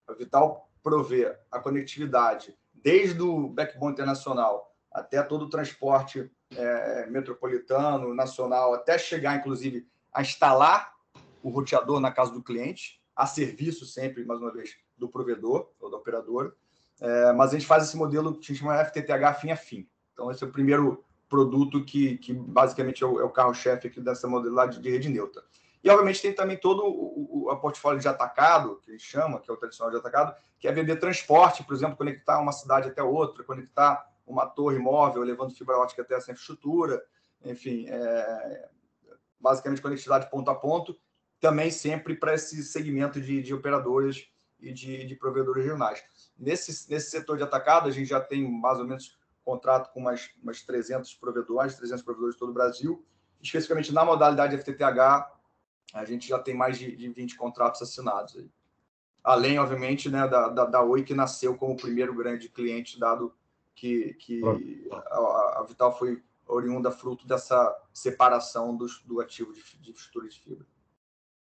a 0.07 0.13
Vital 0.17 0.71
provê 0.83 1.37
a 1.51 1.59
conectividade 1.59 2.57
desde 2.73 3.21
o 3.23 3.49
backbone 3.49 3.93
internacional 3.93 4.73
até 4.91 5.23
todo 5.23 5.47
o 5.47 5.51
transporte 5.51 6.31
é, 6.57 7.07
metropolitano, 7.07 8.15
nacional, 8.15 8.75
até 8.75 8.99
chegar, 8.99 9.37
inclusive, 9.37 9.87
a 10.13 10.21
instalar 10.21 10.92
o 11.43 11.51
roteador 11.51 12.01
na 12.01 12.11
casa 12.11 12.33
do 12.33 12.43
cliente, 12.43 13.01
a 13.15 13.27
serviço 13.27 13.85
sempre, 13.85 14.25
mais 14.25 14.41
uma 14.41 14.53
vez, 14.53 14.77
do 14.97 15.09
provedor 15.09 15.71
ou 15.81 15.91
da 15.91 15.97
operadora. 15.97 16.53
É, 17.01 17.33
mas 17.33 17.51
a 17.51 17.55
gente 17.55 17.67
faz 17.67 17.85
esse 17.85 17.97
modelo 17.97 18.39
que 18.39 18.55
chama 18.55 18.83
FTTH 18.85 19.41
fim 19.41 19.51
a 19.51 19.57
fim. 19.57 19.89
Então, 20.13 20.31
esse 20.31 20.43
é 20.43 20.47
o 20.47 20.53
primeiro 20.53 21.05
produto 21.29 21.85
que, 21.85 22.19
que 22.19 22.33
basicamente 22.33 23.03
é 23.03 23.07
o, 23.07 23.21
é 23.21 23.25
o 23.25 23.31
carro-chefe 23.31 23.89
aqui 23.89 24.01
dessa 24.01 24.29
modelagem 24.29 24.81
de 24.81 24.91
rede 24.91 25.09
neutra. 25.09 25.43
E, 25.83 25.91
obviamente, 25.91 26.23
tem 26.23 26.33
também 26.33 26.57
todo 26.57 26.85
o, 26.85 27.47
o 27.47 27.51
a 27.51 27.57
portfólio 27.57 28.01
de 28.01 28.07
atacado, 28.07 28.81
que 28.85 28.91
a 28.91 28.93
gente 28.93 29.05
chama, 29.05 29.41
que 29.41 29.51
é 29.51 29.55
o 29.55 29.57
tradicional 29.57 29.91
de 29.91 29.99
atacado, 29.99 30.35
que 30.61 30.69
é 30.69 30.73
vender 30.73 30.97
transporte, 30.97 31.65
por 31.65 31.75
exemplo, 31.75 31.97
conectar 31.97 32.39
uma 32.39 32.53
cidade 32.53 32.89
até 32.89 33.03
outra, 33.03 33.43
conectar 33.43 34.07
uma 34.25 34.47
torre 34.47 34.79
móvel, 34.79 35.23
levando 35.23 35.55
fibra 35.55 35.77
ótica 35.77 36.03
até 36.03 36.15
essa 36.15 36.31
infraestrutura, 36.31 37.03
enfim, 37.45 37.87
é, 37.89 38.69
basicamente 39.41 39.83
conectividade 39.83 40.31
ponto 40.31 40.49
a 40.51 40.55
ponto, 40.55 40.97
também 41.43 41.73
sempre 41.73 42.15
para 42.15 42.35
esse 42.35 42.63
segmento 42.63 43.21
de, 43.21 43.43
de 43.43 43.53
operadores 43.53 44.29
e 44.61 44.73
de, 44.73 45.05
de, 45.05 45.17
provedores 45.17 45.65
regionais. 45.65 46.01
Nesse, 46.39 46.89
nesse 46.89 47.11
setor 47.11 47.37
de 47.37 47.43
atacado, 47.43 47.89
a 47.89 47.91
gente 47.91 48.07
já 48.07 48.21
tem 48.21 48.49
mais 48.49 48.79
ou 48.79 48.87
menos 48.87 49.19
contrato 49.45 49.93
com 49.93 49.99
umas, 49.99 50.31
umas 50.41 50.63
300 50.63 51.13
provedores, 51.15 51.75
300 51.75 52.05
provedores 52.05 52.37
de 52.37 52.39
todo 52.39 52.51
o 52.51 52.55
Brasil. 52.55 53.05
Especificamente 53.43 53.93
na 53.93 54.05
modalidade 54.05 54.57
FTTH, 54.57 55.29
a 55.93 56.05
gente 56.05 56.29
já 56.29 56.39
tem 56.39 56.55
mais 56.55 56.79
de, 56.79 56.95
de 56.95 57.09
20 57.09 57.37
contratos 57.37 57.83
assinados. 57.83 58.37
Aí. 58.37 58.49
Além, 59.25 59.59
obviamente, 59.59 60.09
né, 60.09 60.29
da, 60.29 60.49
da, 60.49 60.65
da 60.65 60.81
Oi, 60.81 61.03
que 61.03 61.13
nasceu 61.13 61.57
como 61.57 61.73
o 61.73 61.77
primeiro 61.77 62.15
grande 62.15 62.49
cliente, 62.49 63.01
dado 63.01 63.35
que, 63.75 64.15
que 64.15 64.41
a, 64.93 65.59
a, 65.59 65.67
Vital 65.69 65.99
foi 65.99 66.23
oriunda 66.47 66.93
fruto 66.93 67.27
dessa 67.27 67.77
separação 67.93 68.77
dos, 68.77 69.03
do 69.03 69.21
ativo 69.21 69.53
de, 69.53 69.61
de 69.81 69.91
infraestrutura 69.91 70.29
de 70.29 70.39
fibra. 70.39 70.67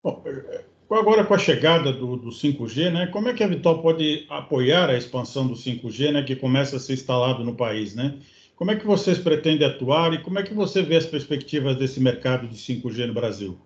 Bom, 0.02 0.22
é, 0.26 0.64
agora 0.90 1.24
com 1.24 1.34
a 1.34 1.38
chegada 1.38 1.92
do, 1.92 2.16
do 2.16 2.30
5G, 2.30 2.90
né, 2.90 3.06
como 3.08 3.28
é 3.28 3.34
que 3.34 3.44
a 3.44 3.46
Vital 3.46 3.82
pode 3.82 4.26
apoiar 4.30 4.88
a 4.88 4.96
expansão 4.96 5.46
do 5.46 5.54
5G, 5.54 6.12
né, 6.12 6.22
que 6.22 6.34
começa 6.34 6.76
a 6.76 6.80
ser 6.80 6.94
instalado 6.94 7.44
no 7.44 7.54
país, 7.54 7.94
né? 7.94 8.18
Como 8.56 8.70
é 8.70 8.76
que 8.76 8.86
vocês 8.86 9.18
pretendem 9.18 9.66
atuar 9.66 10.12
e 10.12 10.22
como 10.22 10.38
é 10.38 10.42
que 10.42 10.52
você 10.52 10.82
vê 10.82 10.96
as 10.96 11.06
perspectivas 11.06 11.76
desse 11.76 11.98
mercado 11.98 12.46
de 12.46 12.56
5G 12.56 13.06
no 13.06 13.14
Brasil? 13.14 13.58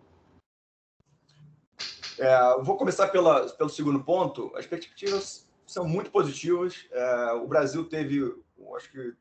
É, 2.16 2.62
vou 2.62 2.76
começar 2.76 3.08
pela, 3.08 3.48
pelo 3.54 3.68
segundo 3.68 4.04
ponto. 4.04 4.52
As 4.54 4.66
perspectivas 4.66 5.48
são 5.66 5.84
muito 5.84 6.12
positivas. 6.12 6.86
É, 6.92 7.32
o 7.32 7.46
Brasil 7.48 7.84
teve 7.88 8.20
acho 8.76 8.90
que 8.92 9.14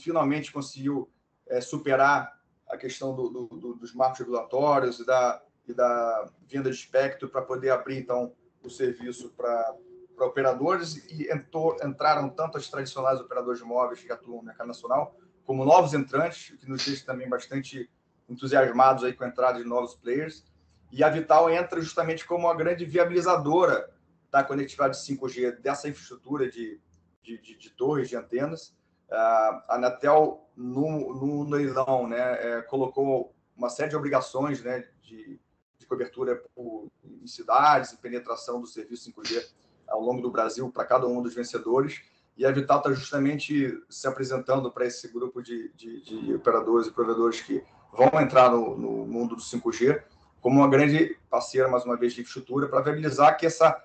finalmente 0.00 0.52
conseguiu 0.52 1.08
é, 1.48 1.60
superar 1.60 2.36
a 2.68 2.76
questão 2.76 3.14
do, 3.14 3.28
do, 3.28 3.46
do, 3.46 3.74
dos 3.74 3.94
marcos 3.94 4.18
regulatórios 4.18 4.98
e 4.98 5.06
da, 5.06 5.40
e 5.68 5.74
da 5.74 6.30
venda 6.46 6.70
de 6.70 6.76
espectro 6.76 7.28
para 7.28 7.42
poder 7.42 7.70
abrir, 7.70 7.98
então, 7.98 8.32
o 8.62 8.70
serviço 8.70 9.30
para 9.36 9.74
operadores 10.20 10.96
e 11.10 11.32
entrou, 11.32 11.76
entraram 11.82 12.28
tanto 12.28 12.58
as 12.58 12.68
tradicionais 12.68 13.20
operadores 13.20 13.60
de 13.60 13.64
móveis 13.64 14.02
que 14.02 14.10
atuam 14.10 14.38
no 14.38 14.44
mercado 14.44 14.66
nacional, 14.66 15.16
como 15.44 15.64
novos 15.64 15.94
entrantes, 15.94 16.56
que 16.58 16.68
nos 16.68 16.84
deixa 16.84 17.06
também 17.06 17.28
bastante 17.28 17.88
entusiasmados 18.28 19.04
aí 19.04 19.12
com 19.12 19.24
a 19.24 19.28
entrada 19.28 19.58
de 19.58 19.64
novos 19.64 19.94
players. 19.94 20.44
E 20.90 21.04
a 21.04 21.08
Vital 21.08 21.48
entra 21.50 21.80
justamente 21.80 22.26
como 22.26 22.48
a 22.48 22.54
grande 22.54 22.84
viabilizadora 22.84 23.88
da 24.30 24.42
conectividade 24.42 24.96
5G, 24.96 25.60
dessa 25.60 25.88
infraestrutura 25.88 26.50
de 26.50 26.80
de, 27.28 27.38
de, 27.38 27.58
de 27.58 27.70
torres, 27.70 28.08
de 28.08 28.16
antenas. 28.16 28.74
A 29.10 29.64
Anatel, 29.68 30.48
no, 30.56 31.14
no 31.14 31.42
leilão, 31.48 32.08
né, 32.08 32.58
é, 32.58 32.62
colocou 32.62 33.34
uma 33.56 33.68
série 33.68 33.90
de 33.90 33.96
obrigações 33.96 34.62
né, 34.62 34.86
de 35.02 35.40
cobertura 35.88 36.42
por, 36.54 36.88
em 37.04 37.26
cidades 37.26 37.92
e 37.92 37.96
penetração 37.96 38.60
do 38.60 38.66
serviço 38.66 39.10
5G 39.10 39.44
ao 39.88 40.00
longo 40.00 40.20
do 40.20 40.30
Brasil 40.30 40.70
para 40.70 40.84
cada 40.84 41.06
um 41.06 41.22
dos 41.22 41.34
vencedores. 41.34 42.00
E 42.36 42.46
a 42.46 42.52
Vital 42.52 42.78
está 42.78 42.92
justamente 42.92 43.82
se 43.88 44.06
apresentando 44.06 44.70
para 44.70 44.86
esse 44.86 45.08
grupo 45.08 45.42
de, 45.42 45.72
de, 45.74 46.02
de, 46.02 46.34
operadores 46.34 46.86
e 46.86 46.92
provedores 46.92 47.40
que 47.40 47.64
vão 47.92 48.20
entrar 48.20 48.50
no, 48.50 48.76
no, 48.76 49.06
mundo 49.06 49.34
do 49.34 49.42
5G 49.42 50.02
como 50.40 50.60
uma 50.60 50.68
grande 50.68 51.18
parceira, 51.28 51.66
mais 51.66 51.84
uma 51.84 51.96
vez, 51.96 52.12
de 52.12 52.20
infraestrutura 52.20 52.68
para 52.68 52.80
viabilizar 52.80 53.36
que 53.36 53.44
essa 53.44 53.84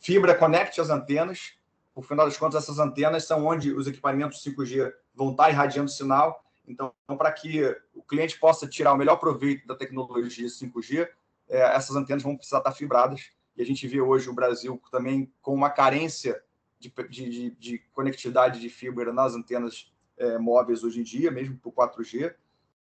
fibra 0.00 0.34
conecte 0.34 0.80
as 0.80 0.90
antenas 0.90 1.56
por 1.94 2.04
final 2.04 2.26
das 2.26 2.36
contas, 2.36 2.62
essas 2.62 2.78
antenas 2.78 3.24
são 3.24 3.44
onde 3.46 3.72
os 3.72 3.86
equipamentos 3.86 4.42
5G 4.42 4.92
vão 5.14 5.30
estar 5.30 5.50
irradiando 5.50 5.90
sinal. 5.90 6.42
Então, 6.66 6.92
para 7.18 7.30
que 7.32 7.64
o 7.94 8.02
cliente 8.02 8.38
possa 8.38 8.66
tirar 8.66 8.92
o 8.92 8.96
melhor 8.96 9.16
proveito 9.16 9.66
da 9.66 9.74
tecnologia 9.74 10.46
5G, 10.46 11.08
é, 11.52 11.60
essas 11.76 11.94
antenas 11.94 12.22
vão 12.22 12.34
precisar 12.34 12.58
estar 12.58 12.72
fibradas. 12.72 13.30
E 13.54 13.62
a 13.62 13.66
gente 13.66 13.86
vê 13.86 14.00
hoje 14.00 14.30
o 14.30 14.34
Brasil 14.34 14.82
também 14.90 15.30
com 15.42 15.54
uma 15.54 15.68
carência 15.68 16.42
de, 16.80 16.90
de, 17.08 17.50
de 17.50 17.78
conectividade 17.92 18.58
de 18.58 18.70
fibra 18.70 19.12
nas 19.12 19.34
antenas 19.34 19.92
é, 20.16 20.38
móveis 20.38 20.82
hoje 20.82 21.00
em 21.00 21.02
dia, 21.02 21.30
mesmo 21.30 21.58
por 21.58 21.72
4G, 21.72 22.34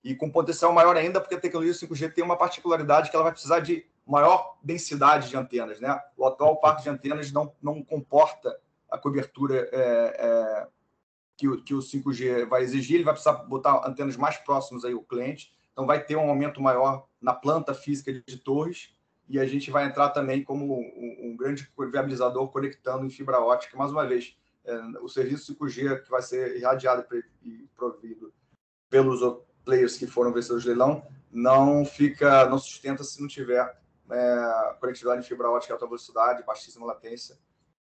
e 0.01 0.15
com 0.15 0.31
potencial 0.31 0.71
maior 0.71 0.95
ainda, 0.95 1.19
porque 1.19 1.35
a 1.35 1.39
tecnologia 1.39 1.73
5G 1.73 2.13
tem 2.13 2.23
uma 2.23 2.37
particularidade 2.37 3.09
que 3.09 3.15
ela 3.15 3.23
vai 3.23 3.33
precisar 3.33 3.59
de 3.59 3.85
maior 4.07 4.57
densidade 4.63 5.29
de 5.29 5.35
antenas. 5.35 5.81
Né? 5.81 5.99
O 6.15 6.25
atual 6.25 6.57
parque 6.57 6.83
de 6.83 6.89
antenas 6.89 7.31
não, 7.31 7.53
não 7.61 7.83
comporta 7.83 8.57
a 8.89 8.97
cobertura 8.97 9.67
é, 9.71 10.15
é, 10.17 10.67
que, 11.35 11.47
o, 11.47 11.61
que 11.61 11.73
o 11.73 11.79
5G 11.79 12.45
vai 12.45 12.61
exigir, 12.63 12.95
ele 12.95 13.03
vai 13.03 13.13
precisar 13.13 13.33
botar 13.43 13.85
antenas 13.85 14.15
mais 14.15 14.37
próximas 14.37 14.85
aí 14.85 14.93
ao 14.93 15.01
cliente, 15.01 15.51
então 15.73 15.85
vai 15.85 16.01
ter 16.01 16.15
um 16.15 16.29
aumento 16.29 16.61
maior 16.61 17.05
na 17.25 17.33
planta 17.33 17.73
física 17.73 18.13
de 18.13 18.37
torres, 18.37 18.95
e 19.27 19.39
a 19.39 19.47
gente 19.47 19.71
vai 19.71 19.85
entrar 19.85 20.09
também 20.09 20.43
como 20.43 20.79
um, 20.79 21.35
grande 21.35 21.67
viabilizador 21.75 22.47
conectando 22.49 23.03
em 23.03 23.09
fibra 23.09 23.39
ótica, 23.39 23.75
mais 23.75 23.91
uma 23.91 24.05
vez, 24.05 24.37
é, 24.63 24.77
o 25.01 25.09
serviço 25.09 25.55
5G 25.55 26.03
que 26.03 26.11
vai 26.11 26.21
ser 26.21 26.55
irradiado 26.55 27.03
e 27.41 27.67
provido 27.75 28.31
pelos 28.91 29.21
players 29.65 29.97
que 29.97 30.05
foram 30.05 30.31
vencedores 30.31 30.63
do 30.63 30.67
leilão, 30.67 31.03
não 31.31 31.83
fica, 31.83 32.47
não 32.47 32.59
sustenta 32.59 33.03
se 33.03 33.19
não 33.19 33.27
tiver 33.27 33.75
é, 34.11 34.75
conectividade 34.79 35.25
em 35.25 35.27
fibra 35.27 35.49
ótica 35.49 35.73
alta 35.73 35.87
velocidade, 35.87 36.45
baixíssima 36.45 36.85
latência, 36.85 37.35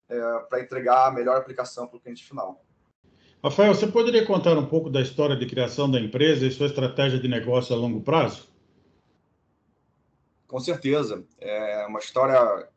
é, 0.07 0.39
para 0.49 0.61
entregar 0.61 1.07
a 1.07 1.11
melhor 1.11 1.35
aplicação 1.35 1.85
para 1.85 1.97
o 1.97 1.99
cliente 1.99 2.23
final. 2.23 2.63
Rafael, 3.43 3.75
você 3.75 3.87
poderia 3.87 4.25
contar 4.25 4.57
um 4.57 4.65
pouco 4.65 4.89
da 4.89 5.01
história 5.01 5.35
de 5.35 5.45
criação 5.45 5.91
da 5.91 5.99
empresa 5.99 6.45
e 6.45 6.51
sua 6.51 6.67
estratégia 6.67 7.19
de 7.19 7.27
negócio 7.27 7.75
a 7.75 7.77
longo 7.77 7.99
prazo? 7.99 8.52
Com 10.53 10.59
certeza. 10.59 11.25
É 11.41 11.83
uma 11.87 11.97
história 11.97 12.69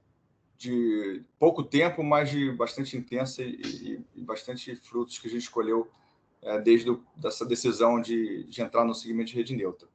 de 0.56 1.22
pouco 1.38 1.62
tempo, 1.62 2.02
mas 2.02 2.30
de 2.30 2.50
bastante 2.52 2.96
intensa 2.96 3.42
e, 3.42 4.02
e 4.14 4.22
bastante 4.22 4.74
frutos 4.76 5.18
que 5.18 5.26
a 5.28 5.30
gente 5.30 5.42
escolheu 5.42 5.86
é, 6.40 6.58
desde 6.58 6.88
essa 6.88 7.00
dessa 7.18 7.44
decisão 7.44 8.00
de, 8.00 8.44
de 8.44 8.62
entrar 8.62 8.82
no 8.82 8.94
segmento 8.94 9.28
de 9.28 9.36
rede 9.36 9.54
neutra. 9.54 9.86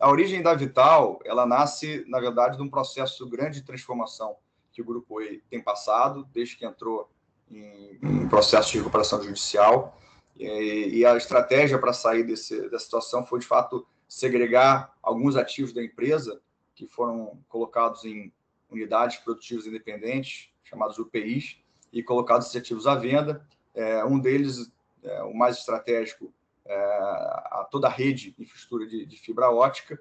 A 0.00 0.10
origem 0.10 0.42
da 0.42 0.52
Vital, 0.52 1.20
ela 1.24 1.46
nasce, 1.46 2.04
na 2.08 2.18
verdade, 2.18 2.56
de 2.56 2.62
um 2.64 2.68
processo 2.68 3.24
grande 3.28 3.60
de 3.60 3.66
transformação 3.66 4.34
que 4.72 4.82
o 4.82 4.84
Grupo 4.84 5.22
E 5.22 5.40
tem 5.48 5.62
passado, 5.62 6.28
desde 6.34 6.56
que 6.56 6.66
entrou 6.66 7.08
em, 7.48 8.00
em 8.02 8.28
processo 8.28 8.72
de 8.72 8.78
recuperação 8.78 9.22
judicial. 9.22 9.96
E, 10.36 10.88
e 10.92 11.06
a 11.06 11.16
estratégia 11.16 11.78
para 11.78 11.92
sair 11.92 12.24
desse, 12.24 12.68
dessa 12.68 12.84
situação 12.84 13.24
foi, 13.24 13.38
de 13.38 13.46
fato, 13.46 13.86
segregar 14.08 14.92
alguns 15.00 15.36
ativos 15.36 15.72
da 15.72 15.84
empresa 15.84 16.42
que 16.78 16.86
foram 16.86 17.36
colocados 17.48 18.04
em 18.04 18.32
unidades 18.70 19.16
produtivas 19.16 19.66
independentes, 19.66 20.50
chamados 20.62 20.96
UPIs, 20.96 21.60
e 21.92 22.04
colocados 22.04 22.46
esses 22.46 22.60
ativos 22.60 22.86
à 22.86 22.94
venda. 22.94 23.44
É, 23.74 24.04
um 24.04 24.18
deles, 24.18 24.70
é, 25.02 25.22
o 25.24 25.34
mais 25.34 25.58
estratégico, 25.58 26.32
é, 26.64 26.76
a 26.76 27.66
toda 27.68 27.88
a 27.88 27.90
rede 27.90 28.30
de 28.30 28.42
infraestrutura 28.42 28.86
de, 28.86 29.04
de 29.04 29.16
fibra 29.16 29.50
ótica, 29.50 30.00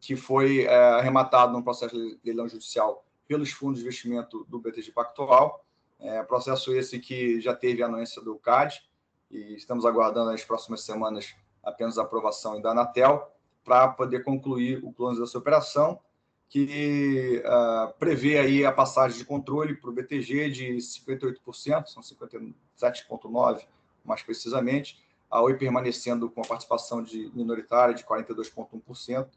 que 0.00 0.16
foi 0.16 0.62
é, 0.62 0.74
arrematado 0.74 1.52
num 1.52 1.62
processo 1.62 1.94
de 1.94 2.18
leilão 2.24 2.48
judicial 2.48 3.04
pelos 3.28 3.50
fundos 3.50 3.80
de 3.80 3.84
investimento 3.84 4.46
do 4.48 4.58
BTG 4.58 4.92
Pactual. 4.92 5.66
É, 5.98 6.22
processo 6.22 6.74
esse 6.74 6.98
que 6.98 7.40
já 7.42 7.54
teve 7.54 7.82
a 7.82 7.86
anuência 7.86 8.22
do 8.22 8.38
CAD 8.38 8.82
e 9.30 9.54
estamos 9.54 9.84
aguardando 9.84 10.30
nas 10.30 10.44
próximas 10.44 10.82
semanas 10.82 11.34
apenas 11.62 11.98
a 11.98 12.02
aprovação 12.02 12.58
da 12.62 12.70
Anatel. 12.70 13.32
para 13.64 13.88
poder 13.88 14.22
concluir 14.22 14.82
o 14.84 14.92
plano 14.92 15.18
dessa 15.18 15.36
operação, 15.36 15.98
que 16.48 17.42
uh, 17.44 17.92
prevê 17.98 18.38
aí 18.38 18.64
a 18.64 18.72
passagem 18.72 19.18
de 19.18 19.24
controle 19.24 19.74
para 19.74 19.90
o 19.90 19.92
BTG 19.92 20.50
de 20.50 20.76
58%, 20.76 21.86
são 21.86 22.02
57,9% 22.02 23.66
mais 24.04 24.22
precisamente, 24.22 25.04
a 25.28 25.42
Oi 25.42 25.56
permanecendo 25.56 26.30
com 26.30 26.40
a 26.40 26.46
participação 26.46 27.02
de 27.02 27.30
minoritária 27.34 27.94
de 27.94 28.04
42,1%, 28.04 29.28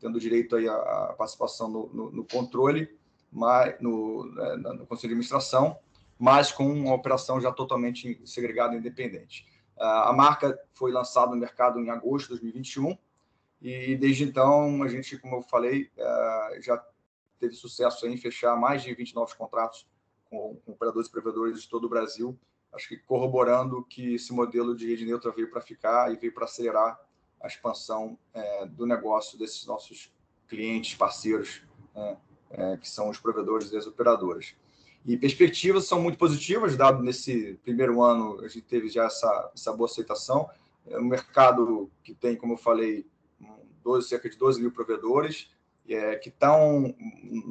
tendo 0.00 0.20
direito 0.20 0.56
aí 0.56 0.68
à 0.68 1.14
participação 1.18 1.68
no, 1.68 1.90
no, 1.92 2.10
no 2.12 2.24
controle, 2.24 2.96
mas, 3.30 3.74
no, 3.80 4.24
né, 4.32 4.56
no 4.56 4.86
Conselho 4.86 5.08
de 5.08 5.14
Administração, 5.14 5.76
mas 6.18 6.52
com 6.52 6.64
uma 6.72 6.94
operação 6.94 7.40
já 7.40 7.50
totalmente 7.50 8.20
segregada 8.24 8.74
e 8.74 8.78
independente. 8.78 9.46
A 9.76 10.12
marca 10.12 10.56
foi 10.72 10.92
lançada 10.92 11.32
no 11.32 11.36
mercado 11.36 11.80
em 11.80 11.90
agosto 11.90 12.26
de 12.26 12.40
2021 12.40 12.96
e 13.62 13.96
desde 13.96 14.24
então 14.24 14.82
a 14.82 14.88
gente, 14.88 15.16
como 15.18 15.36
eu 15.36 15.42
falei, 15.42 15.88
é, 15.96 16.58
já 16.60 16.84
teve 17.38 17.54
sucesso 17.54 18.06
em 18.08 18.16
fechar 18.16 18.56
mais 18.56 18.82
de 18.82 18.92
20 18.92 19.14
novos 19.14 19.34
contratos 19.34 19.86
com, 20.28 20.60
operadores 20.66 21.08
e 21.08 21.12
provedores 21.12 21.62
de 21.62 21.68
todo 21.68 21.84
o 21.84 21.88
Brasil, 21.88 22.36
acho 22.72 22.88
que 22.88 22.96
corroborando 22.96 23.84
que 23.84 24.14
esse 24.14 24.32
modelo 24.32 24.74
de 24.74 24.88
rede 24.88 25.04
neutra 25.04 25.30
veio 25.30 25.48
para 25.48 25.60
ficar 25.60 26.12
e 26.12 26.16
veio 26.16 26.34
para 26.34 26.44
acelerar 26.44 26.98
a 27.40 27.46
expansão 27.46 28.18
é, 28.34 28.66
do 28.66 28.84
negócio 28.84 29.38
desses 29.38 29.64
nossos 29.64 30.12
clientes, 30.48 30.96
parceiros, 30.96 31.62
né, 31.94 32.16
é, 32.50 32.76
que 32.76 32.88
são 32.88 33.08
os 33.10 33.18
provedores 33.18 33.70
e 33.70 33.76
as 33.76 33.86
operadoras. 33.86 34.56
E 35.06 35.16
perspectivas 35.16 35.86
são 35.86 36.00
muito 36.00 36.18
positivas, 36.18 36.76
dado 36.76 37.02
nesse 37.02 37.58
primeiro 37.62 38.02
ano 38.02 38.40
a 38.40 38.48
gente 38.48 38.62
teve 38.62 38.88
já 38.88 39.04
essa, 39.04 39.50
essa 39.54 39.72
boa 39.72 39.88
aceitação. 39.88 40.48
É 40.86 40.98
um 40.98 41.04
mercado 41.04 41.90
que 42.02 42.14
tem, 42.14 42.36
como 42.36 42.54
eu 42.54 42.56
falei, 42.56 43.06
12, 43.82 44.08
cerca 44.08 44.28
de 44.28 44.36
12 44.36 44.60
mil 44.60 44.72
provedores, 44.72 45.50
é, 45.88 46.16
que 46.16 46.28
estão 46.28 46.94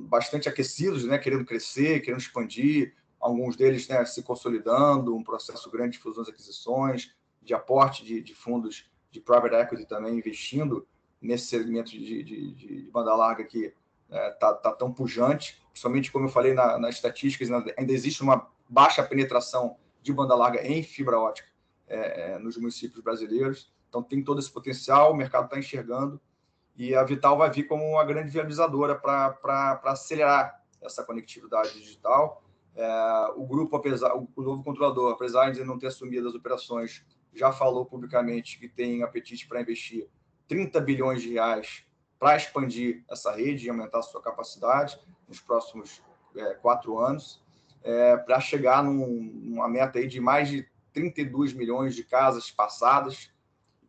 bastante 0.07 0.47
aquecidos, 0.47 1.05
né, 1.05 1.17
querendo 1.17 1.45
crescer, 1.45 1.99
querendo 1.99 2.21
expandir, 2.21 2.93
alguns 3.19 3.55
deles 3.55 3.87
né, 3.87 4.03
se 4.05 4.23
consolidando, 4.23 5.15
um 5.15 5.23
processo 5.23 5.69
grande 5.69 5.97
de 5.97 6.03
fusões 6.03 6.27
e 6.27 6.31
aquisições, 6.31 7.13
de 7.41 7.53
aporte 7.53 8.03
de, 8.03 8.21
de 8.21 8.33
fundos 8.33 8.89
de 9.11 9.19
private 9.19 9.55
equity 9.55 9.85
também 9.85 10.17
investindo 10.17 10.87
nesse 11.21 11.47
segmento 11.47 11.91
de, 11.91 12.23
de, 12.23 12.53
de 12.53 12.89
banda 12.91 13.15
larga 13.15 13.43
que 13.43 13.73
está 14.09 14.17
é, 14.17 14.31
tá, 14.31 14.53
tá 14.53 14.71
tão 14.73 14.91
pujante, 14.91 15.61
principalmente 15.71 16.11
como 16.11 16.25
eu 16.25 16.29
falei 16.29 16.53
na, 16.53 16.77
nas 16.77 16.95
estatísticas, 16.95 17.49
ainda 17.51 17.93
existe 17.93 18.23
uma 18.23 18.49
baixa 18.67 19.03
penetração 19.03 19.77
de 20.01 20.11
banda 20.11 20.33
larga 20.33 20.65
em 20.65 20.81
fibra 20.81 21.19
ótica 21.19 21.47
é, 21.87 22.33
é, 22.33 22.39
nos 22.39 22.57
municípios 22.57 23.03
brasileiros. 23.03 23.71
Então 23.91 24.01
tem 24.01 24.23
todo 24.23 24.39
esse 24.39 24.49
potencial, 24.49 25.11
o 25.11 25.15
mercado 25.15 25.45
está 25.45 25.59
enxergando 25.59 26.19
e 26.77 26.95
a 26.95 27.03
Vital 27.03 27.37
vai 27.37 27.51
vir 27.51 27.63
como 27.65 27.83
uma 27.83 28.05
grande 28.05 28.31
viabilizadora 28.31 28.95
para 28.95 29.81
acelerar 29.83 30.63
essa 30.81 31.03
conectividade 31.03 31.77
digital. 31.77 32.41
É, 32.73 33.33
o 33.35 33.45
grupo, 33.45 33.75
apesar, 33.75 34.15
o, 34.15 34.29
novo 34.37 34.63
controlador, 34.63 35.11
apesar 35.11 35.51
de 35.51 35.61
não 35.65 35.77
ter 35.77 35.87
assumido 35.87 36.29
as 36.29 36.33
operações, 36.33 37.05
já 37.33 37.51
falou 37.51 37.85
publicamente 37.85 38.57
que 38.57 38.69
tem 38.69 39.03
apetite 39.03 39.45
para 39.45 39.59
investir 39.59 40.07
30 40.47 40.79
bilhões 40.79 41.21
de 41.21 41.33
reais 41.33 41.85
para 42.17 42.37
expandir 42.37 43.03
essa 43.09 43.33
rede 43.33 43.65
e 43.65 43.69
aumentar 43.69 43.99
a 43.99 44.03
sua 44.03 44.21
capacidade 44.21 44.97
nos 45.27 45.41
próximos 45.41 46.01
é, 46.35 46.53
quatro 46.53 46.97
anos, 46.97 47.43
é, 47.83 48.15
para 48.15 48.39
chegar 48.39 48.81
num, 48.83 49.21
numa 49.43 49.67
meta 49.67 49.99
aí 49.99 50.07
de 50.07 50.21
mais 50.21 50.47
de 50.47 50.65
32 50.93 51.53
milhões 51.53 51.95
de 51.95 52.03
casas 52.03 52.49
passadas. 52.51 53.31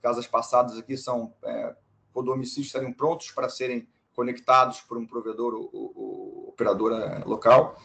Casas 0.02 0.26
passadas 0.26 0.76
aqui 0.76 0.96
são 0.96 1.32
é, 1.44 1.74
domicílio 2.14 2.66
estariam 2.66 2.92
prontos 2.92 3.30
para 3.30 3.48
serem 3.48 3.88
conectados 4.14 4.80
por 4.80 4.98
um 4.98 5.06
provedor 5.06 5.54
ou, 5.54 6.48
operadora 6.48 7.22
local. 7.24 7.80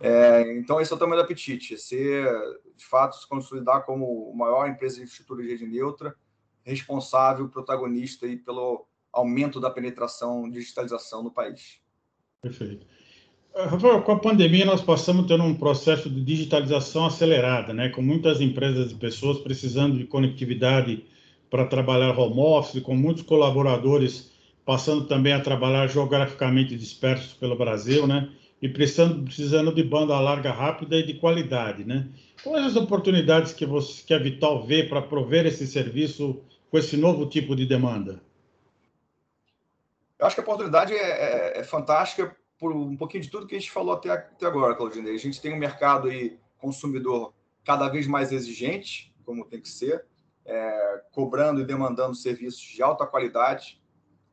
É, 0.00 0.56
então, 0.56 0.80
esse 0.80 0.92
é 0.92 0.96
o 0.96 0.98
tamanho 0.98 1.20
do 1.20 1.24
apetite, 1.24 1.74
é 1.74 1.76
ser, 1.76 2.26
de 2.76 2.84
fato, 2.84 3.16
se 3.16 3.28
consolidar 3.28 3.84
como 3.84 4.30
a 4.34 4.36
maior 4.36 4.68
empresa 4.68 4.96
de 4.96 5.02
infraestrutura 5.02 5.42
de 5.42 5.48
rede 5.50 5.66
neutra, 5.66 6.14
responsável, 6.62 7.48
protagonista 7.48 8.26
aí 8.26 8.36
pelo 8.36 8.86
aumento 9.12 9.60
da 9.60 9.70
penetração 9.70 10.48
digitalização 10.50 11.22
no 11.22 11.30
país. 11.30 11.80
Perfeito. 12.40 12.86
Eh, 13.54 13.64
Rafael, 13.64 14.02
com 14.02 14.12
a 14.12 14.18
pandemia 14.18 14.64
nós 14.64 14.80
passamos 14.80 15.26
tendo 15.26 15.44
um 15.44 15.54
processo 15.54 16.08
de 16.08 16.22
digitalização 16.22 17.06
acelerada, 17.06 17.72
né? 17.72 17.88
com 17.88 18.02
muitas 18.02 18.40
empresas 18.40 18.92
e 18.92 18.94
pessoas 18.94 19.38
precisando 19.40 19.98
de 19.98 20.06
conectividade 20.06 21.04
para 21.50 21.66
trabalhar 21.66 22.16
home 22.18 22.40
office, 22.40 22.82
com 22.82 22.94
muitos 22.94 23.22
colaboradores 23.22 24.30
passando 24.64 25.06
também 25.06 25.32
a 25.32 25.40
trabalhar 25.40 25.88
geograficamente 25.88 26.76
dispersos 26.76 27.32
pelo 27.32 27.56
Brasil, 27.56 28.06
né? 28.06 28.30
e 28.62 28.68
precisando, 28.68 29.24
precisando 29.24 29.74
de 29.74 29.82
banda 29.82 30.18
larga 30.20 30.52
rápida 30.52 30.96
e 30.96 31.02
de 31.04 31.14
qualidade. 31.14 31.84
Né? 31.84 32.08
Quais 32.42 32.64
as 32.64 32.76
oportunidades 32.76 33.52
que, 33.52 33.64
você, 33.64 34.04
que 34.04 34.14
a 34.14 34.18
Vital 34.18 34.64
vê 34.64 34.84
para 34.84 35.02
prover 35.02 35.46
esse 35.46 35.66
serviço 35.66 36.42
com 36.70 36.78
esse 36.78 36.96
novo 36.96 37.26
tipo 37.26 37.56
de 37.56 37.66
demanda? 37.66 38.22
Eu 40.18 40.26
acho 40.26 40.36
que 40.36 40.40
a 40.40 40.44
oportunidade 40.44 40.92
é, 40.92 40.98
é, 40.98 41.60
é, 41.60 41.64
fantástica 41.64 42.36
por 42.58 42.72
um 42.72 42.94
pouquinho 42.94 43.22
de 43.22 43.30
tudo 43.30 43.46
que 43.46 43.56
a 43.56 43.58
gente 43.58 43.70
falou 43.70 43.94
até, 43.94 44.10
até 44.10 44.46
agora, 44.46 44.74
Claudinei. 44.74 45.14
A 45.14 45.18
gente 45.18 45.40
tem 45.40 45.54
um 45.54 45.58
mercado 45.58 46.08
aí, 46.08 46.38
consumidor 46.58 47.32
cada 47.64 47.88
vez 47.88 48.06
mais 48.06 48.30
exigente, 48.30 49.10
como 49.24 49.46
tem 49.46 49.60
que 49.60 49.68
ser, 49.68 50.04
é, 50.50 51.04
cobrando 51.12 51.60
e 51.60 51.64
demandando 51.64 52.12
serviços 52.16 52.60
de 52.60 52.82
alta 52.82 53.06
qualidade, 53.06 53.80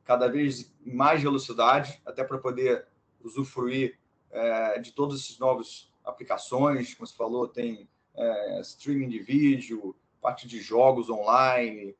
cada 0.04 0.28
vez 0.28 0.74
mais 0.84 1.22
velocidade, 1.22 2.02
até 2.04 2.24
para 2.24 2.40
poder 2.40 2.88
usufruir 3.22 4.00
é, 4.32 4.80
de 4.80 4.94
todos 4.94 5.22
esses 5.22 5.38
novos 5.38 5.94
aplicações, 6.04 6.96
como 6.96 7.06
você 7.06 7.16
falou, 7.16 7.48
tem 7.48 7.88
é, 8.16 8.62
streaming 8.62 9.10
de 9.10 9.20
vídeo, 9.20 9.96
parte 10.20 10.48
de 10.48 10.60
jogos 10.60 11.08
online, 11.08 11.96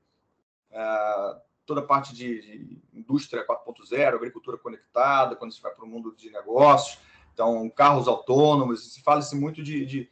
é, 0.72 1.42
toda 1.64 1.82
a 1.82 1.86
parte 1.86 2.16
de, 2.16 2.42
de 2.42 2.82
indústria 2.94 3.46
4.0, 3.46 4.16
agricultura 4.16 4.58
conectada, 4.58 5.36
quando 5.36 5.54
se 5.54 5.62
vai 5.62 5.72
para 5.76 5.86
o 5.86 5.88
mundo 5.88 6.16
de 6.16 6.32
negócios, 6.32 7.00
então 7.36 7.70
carros 7.70 8.08
autônomos, 8.08 8.94
se 8.94 9.04
fala-se 9.04 9.36
muito 9.36 9.62
de, 9.62 9.86
de, 9.86 10.12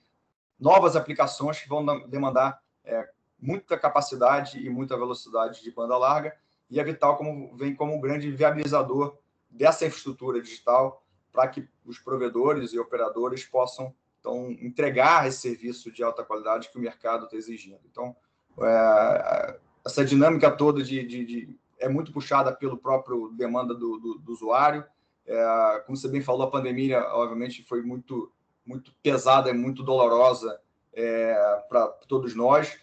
novas 0.59 0.95
aplicações 0.95 1.59
que 1.59 1.67
vão 1.67 1.83
demandar 2.07 2.61
é, 2.83 3.14
muita 3.45 3.77
capacidade 3.77 4.65
e 4.65 4.69
muita 4.69 4.97
velocidade 4.97 5.61
de 5.61 5.71
banda 5.71 5.97
larga, 5.97 6.35
e 6.69 6.79
a 6.79 6.83
Vital 6.83 7.15
como, 7.15 7.55
vem 7.55 7.75
como 7.75 7.95
um 7.95 8.01
grande 8.01 8.31
viabilizador 8.31 9.17
dessa 9.49 9.85
infraestrutura 9.85 10.41
digital 10.41 11.03
para 11.31 11.47
que 11.47 11.67
os 11.85 11.99
provedores 11.99 12.73
e 12.73 12.79
operadores 12.79 13.45
possam 13.45 13.93
então 14.19 14.49
entregar 14.49 15.27
esse 15.27 15.41
serviço 15.41 15.91
de 15.91 16.01
alta 16.01 16.23
qualidade 16.23 16.69
que 16.69 16.77
o 16.77 16.81
mercado 16.81 17.25
está 17.25 17.37
exigindo. 17.37 17.79
Então, 17.91 18.15
é, 18.59 19.59
essa 19.85 20.03
dinâmica 20.03 20.49
toda 20.49 20.81
de, 20.81 21.05
de, 21.05 21.25
de, 21.25 21.59
é 21.77 21.87
muito 21.87 22.11
puxada 22.11 22.51
pelo 22.51 22.77
próprio 22.77 23.29
demanda 23.37 23.75
do, 23.75 23.99
do, 23.99 24.15
do 24.15 24.31
usuário. 24.31 24.83
É, 25.27 25.83
como 25.85 25.95
você 25.95 26.07
bem 26.07 26.21
falou, 26.21 26.47
a 26.47 26.49
pandemia, 26.51 27.01
obviamente, 27.13 27.63
foi 27.63 27.83
muito, 27.83 28.31
muito 28.65 28.91
pesada 29.03 29.51
e 29.51 29.53
muito 29.53 29.83
dolorosa 29.83 30.59
é, 30.93 31.63
para 31.69 31.87
todos 32.07 32.33
nós, 32.33 32.79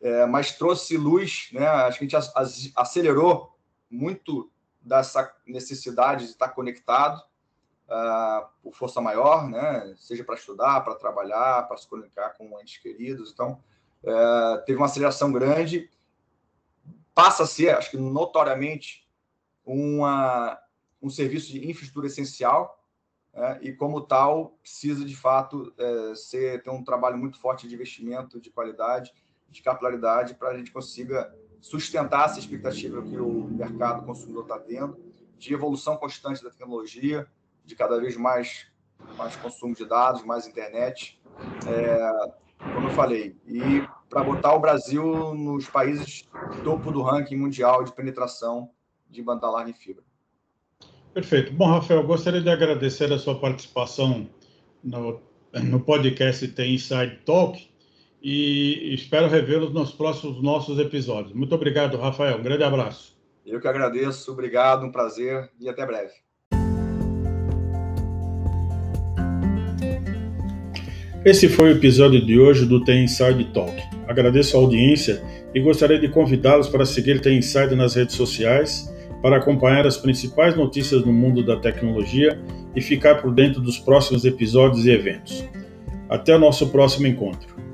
é, 0.00 0.26
mas 0.26 0.52
trouxe 0.52 0.96
luz, 0.96 1.48
né? 1.52 1.66
Acho 1.66 1.98
que 1.98 2.16
a 2.16 2.44
gente 2.44 2.72
acelerou 2.76 3.56
muito 3.90 4.50
dessa 4.80 5.34
necessidade 5.46 6.24
de 6.24 6.30
estar 6.30 6.48
conectado 6.50 7.20
uh, 7.88 8.46
por 8.62 8.74
força 8.74 9.00
maior, 9.00 9.48
né? 9.48 9.94
Seja 9.98 10.22
para 10.22 10.34
estudar, 10.34 10.82
para 10.82 10.94
trabalhar, 10.94 11.66
para 11.66 11.76
se 11.76 11.88
conectar 11.88 12.30
com 12.30 12.60
entes 12.60 12.78
queridos. 12.78 13.32
Então, 13.32 13.60
uh, 14.02 14.64
teve 14.64 14.78
uma 14.78 14.86
aceleração 14.86 15.32
grande 15.32 15.90
passa 17.16 17.44
a 17.44 17.46
ser, 17.46 17.70
acho 17.70 17.90
que 17.90 17.96
notoriamente, 17.96 19.08
uma, 19.64 20.60
um 21.00 21.08
serviço 21.08 21.50
de 21.50 21.66
infraestrutura 21.66 22.08
essencial 22.08 22.86
é, 23.32 23.58
e, 23.62 23.72
como 23.72 24.02
tal, 24.02 24.50
precisa, 24.60 25.02
de 25.02 25.16
fato, 25.16 25.72
é, 25.78 26.14
ser, 26.14 26.62
ter 26.62 26.68
um 26.68 26.84
trabalho 26.84 27.16
muito 27.16 27.40
forte 27.40 27.66
de 27.66 27.74
investimento, 27.74 28.38
de 28.38 28.50
qualidade, 28.50 29.14
de 29.50 29.62
capilaridade, 29.62 30.34
para 30.34 30.50
a 30.50 30.58
gente 30.58 30.70
consiga 30.70 31.32
sustentar 31.60 32.26
essa 32.26 32.38
expectativa 32.38 33.02
que 33.02 33.16
o 33.18 33.44
mercado 33.44 34.04
consumidor 34.04 34.42
está 34.42 34.58
tendo, 34.58 34.96
de 35.38 35.52
evolução 35.52 35.96
constante 35.96 36.42
da 36.42 36.50
tecnologia, 36.50 37.26
de 37.64 37.74
cada 37.74 38.00
vez 38.00 38.16
mais, 38.16 38.66
mais 39.16 39.34
consumo 39.36 39.74
de 39.74 39.84
dados, 39.84 40.24
mais 40.24 40.46
internet. 40.46 41.20
É, 41.66 42.34
como 42.58 42.88
eu 42.88 42.92
falei, 42.92 43.36
e 43.46 43.86
para 44.08 44.22
botar 44.22 44.54
o 44.54 44.60
Brasil 44.60 45.34
nos 45.34 45.68
países 45.68 46.28
topo 46.64 46.90
do 46.90 47.02
ranking 47.02 47.36
mundial 47.36 47.84
de 47.84 47.92
penetração 47.92 48.70
de 49.10 49.22
banda 49.22 49.50
larga 49.50 49.70
em 49.70 49.74
fibra. 49.74 50.02
Perfeito. 51.12 51.52
Bom, 51.52 51.66
Rafael, 51.66 52.06
gostaria 52.06 52.40
de 52.40 52.50
agradecer 52.50 53.12
a 53.12 53.18
sua 53.18 53.38
participação 53.38 54.28
no, 54.82 55.20
no 55.64 55.80
podcast 55.80 56.46
Tem 56.48 56.74
Inside 56.74 57.20
Talk 57.24 57.70
e 58.28 58.92
espero 58.92 59.28
revê-los 59.28 59.72
nos 59.72 59.92
próximos 59.92 60.42
nossos 60.42 60.80
episódios. 60.80 61.32
Muito 61.32 61.54
obrigado, 61.54 61.96
Rafael. 61.96 62.38
Um 62.38 62.42
grande 62.42 62.64
abraço. 62.64 63.16
Eu 63.46 63.60
que 63.60 63.68
agradeço, 63.68 64.32
obrigado, 64.32 64.84
um 64.84 64.90
prazer 64.90 65.48
e 65.60 65.68
até 65.68 65.86
breve. 65.86 66.10
Esse 71.24 71.48
foi 71.48 71.72
o 71.72 71.76
episódio 71.76 72.24
de 72.26 72.36
hoje 72.36 72.66
do 72.66 72.84
The 72.84 72.96
Inside 72.96 73.44
Talk. 73.52 73.80
Agradeço 74.08 74.56
a 74.56 74.60
audiência 74.60 75.22
e 75.54 75.60
gostaria 75.60 75.98
de 76.00 76.08
convidá-los 76.08 76.68
para 76.68 76.84
seguir 76.84 77.20
The 77.20 77.32
Inside 77.32 77.76
nas 77.76 77.94
redes 77.94 78.16
sociais 78.16 78.92
para 79.22 79.36
acompanhar 79.36 79.86
as 79.86 79.96
principais 79.96 80.56
notícias 80.56 81.04
no 81.04 81.12
mundo 81.12 81.46
da 81.46 81.60
tecnologia 81.60 82.42
e 82.74 82.80
ficar 82.80 83.22
por 83.22 83.32
dentro 83.32 83.60
dos 83.60 83.78
próximos 83.78 84.24
episódios 84.24 84.84
e 84.84 84.90
eventos. 84.90 85.44
Até 86.08 86.34
o 86.34 86.40
nosso 86.40 86.68
próximo 86.70 87.06
encontro. 87.06 87.65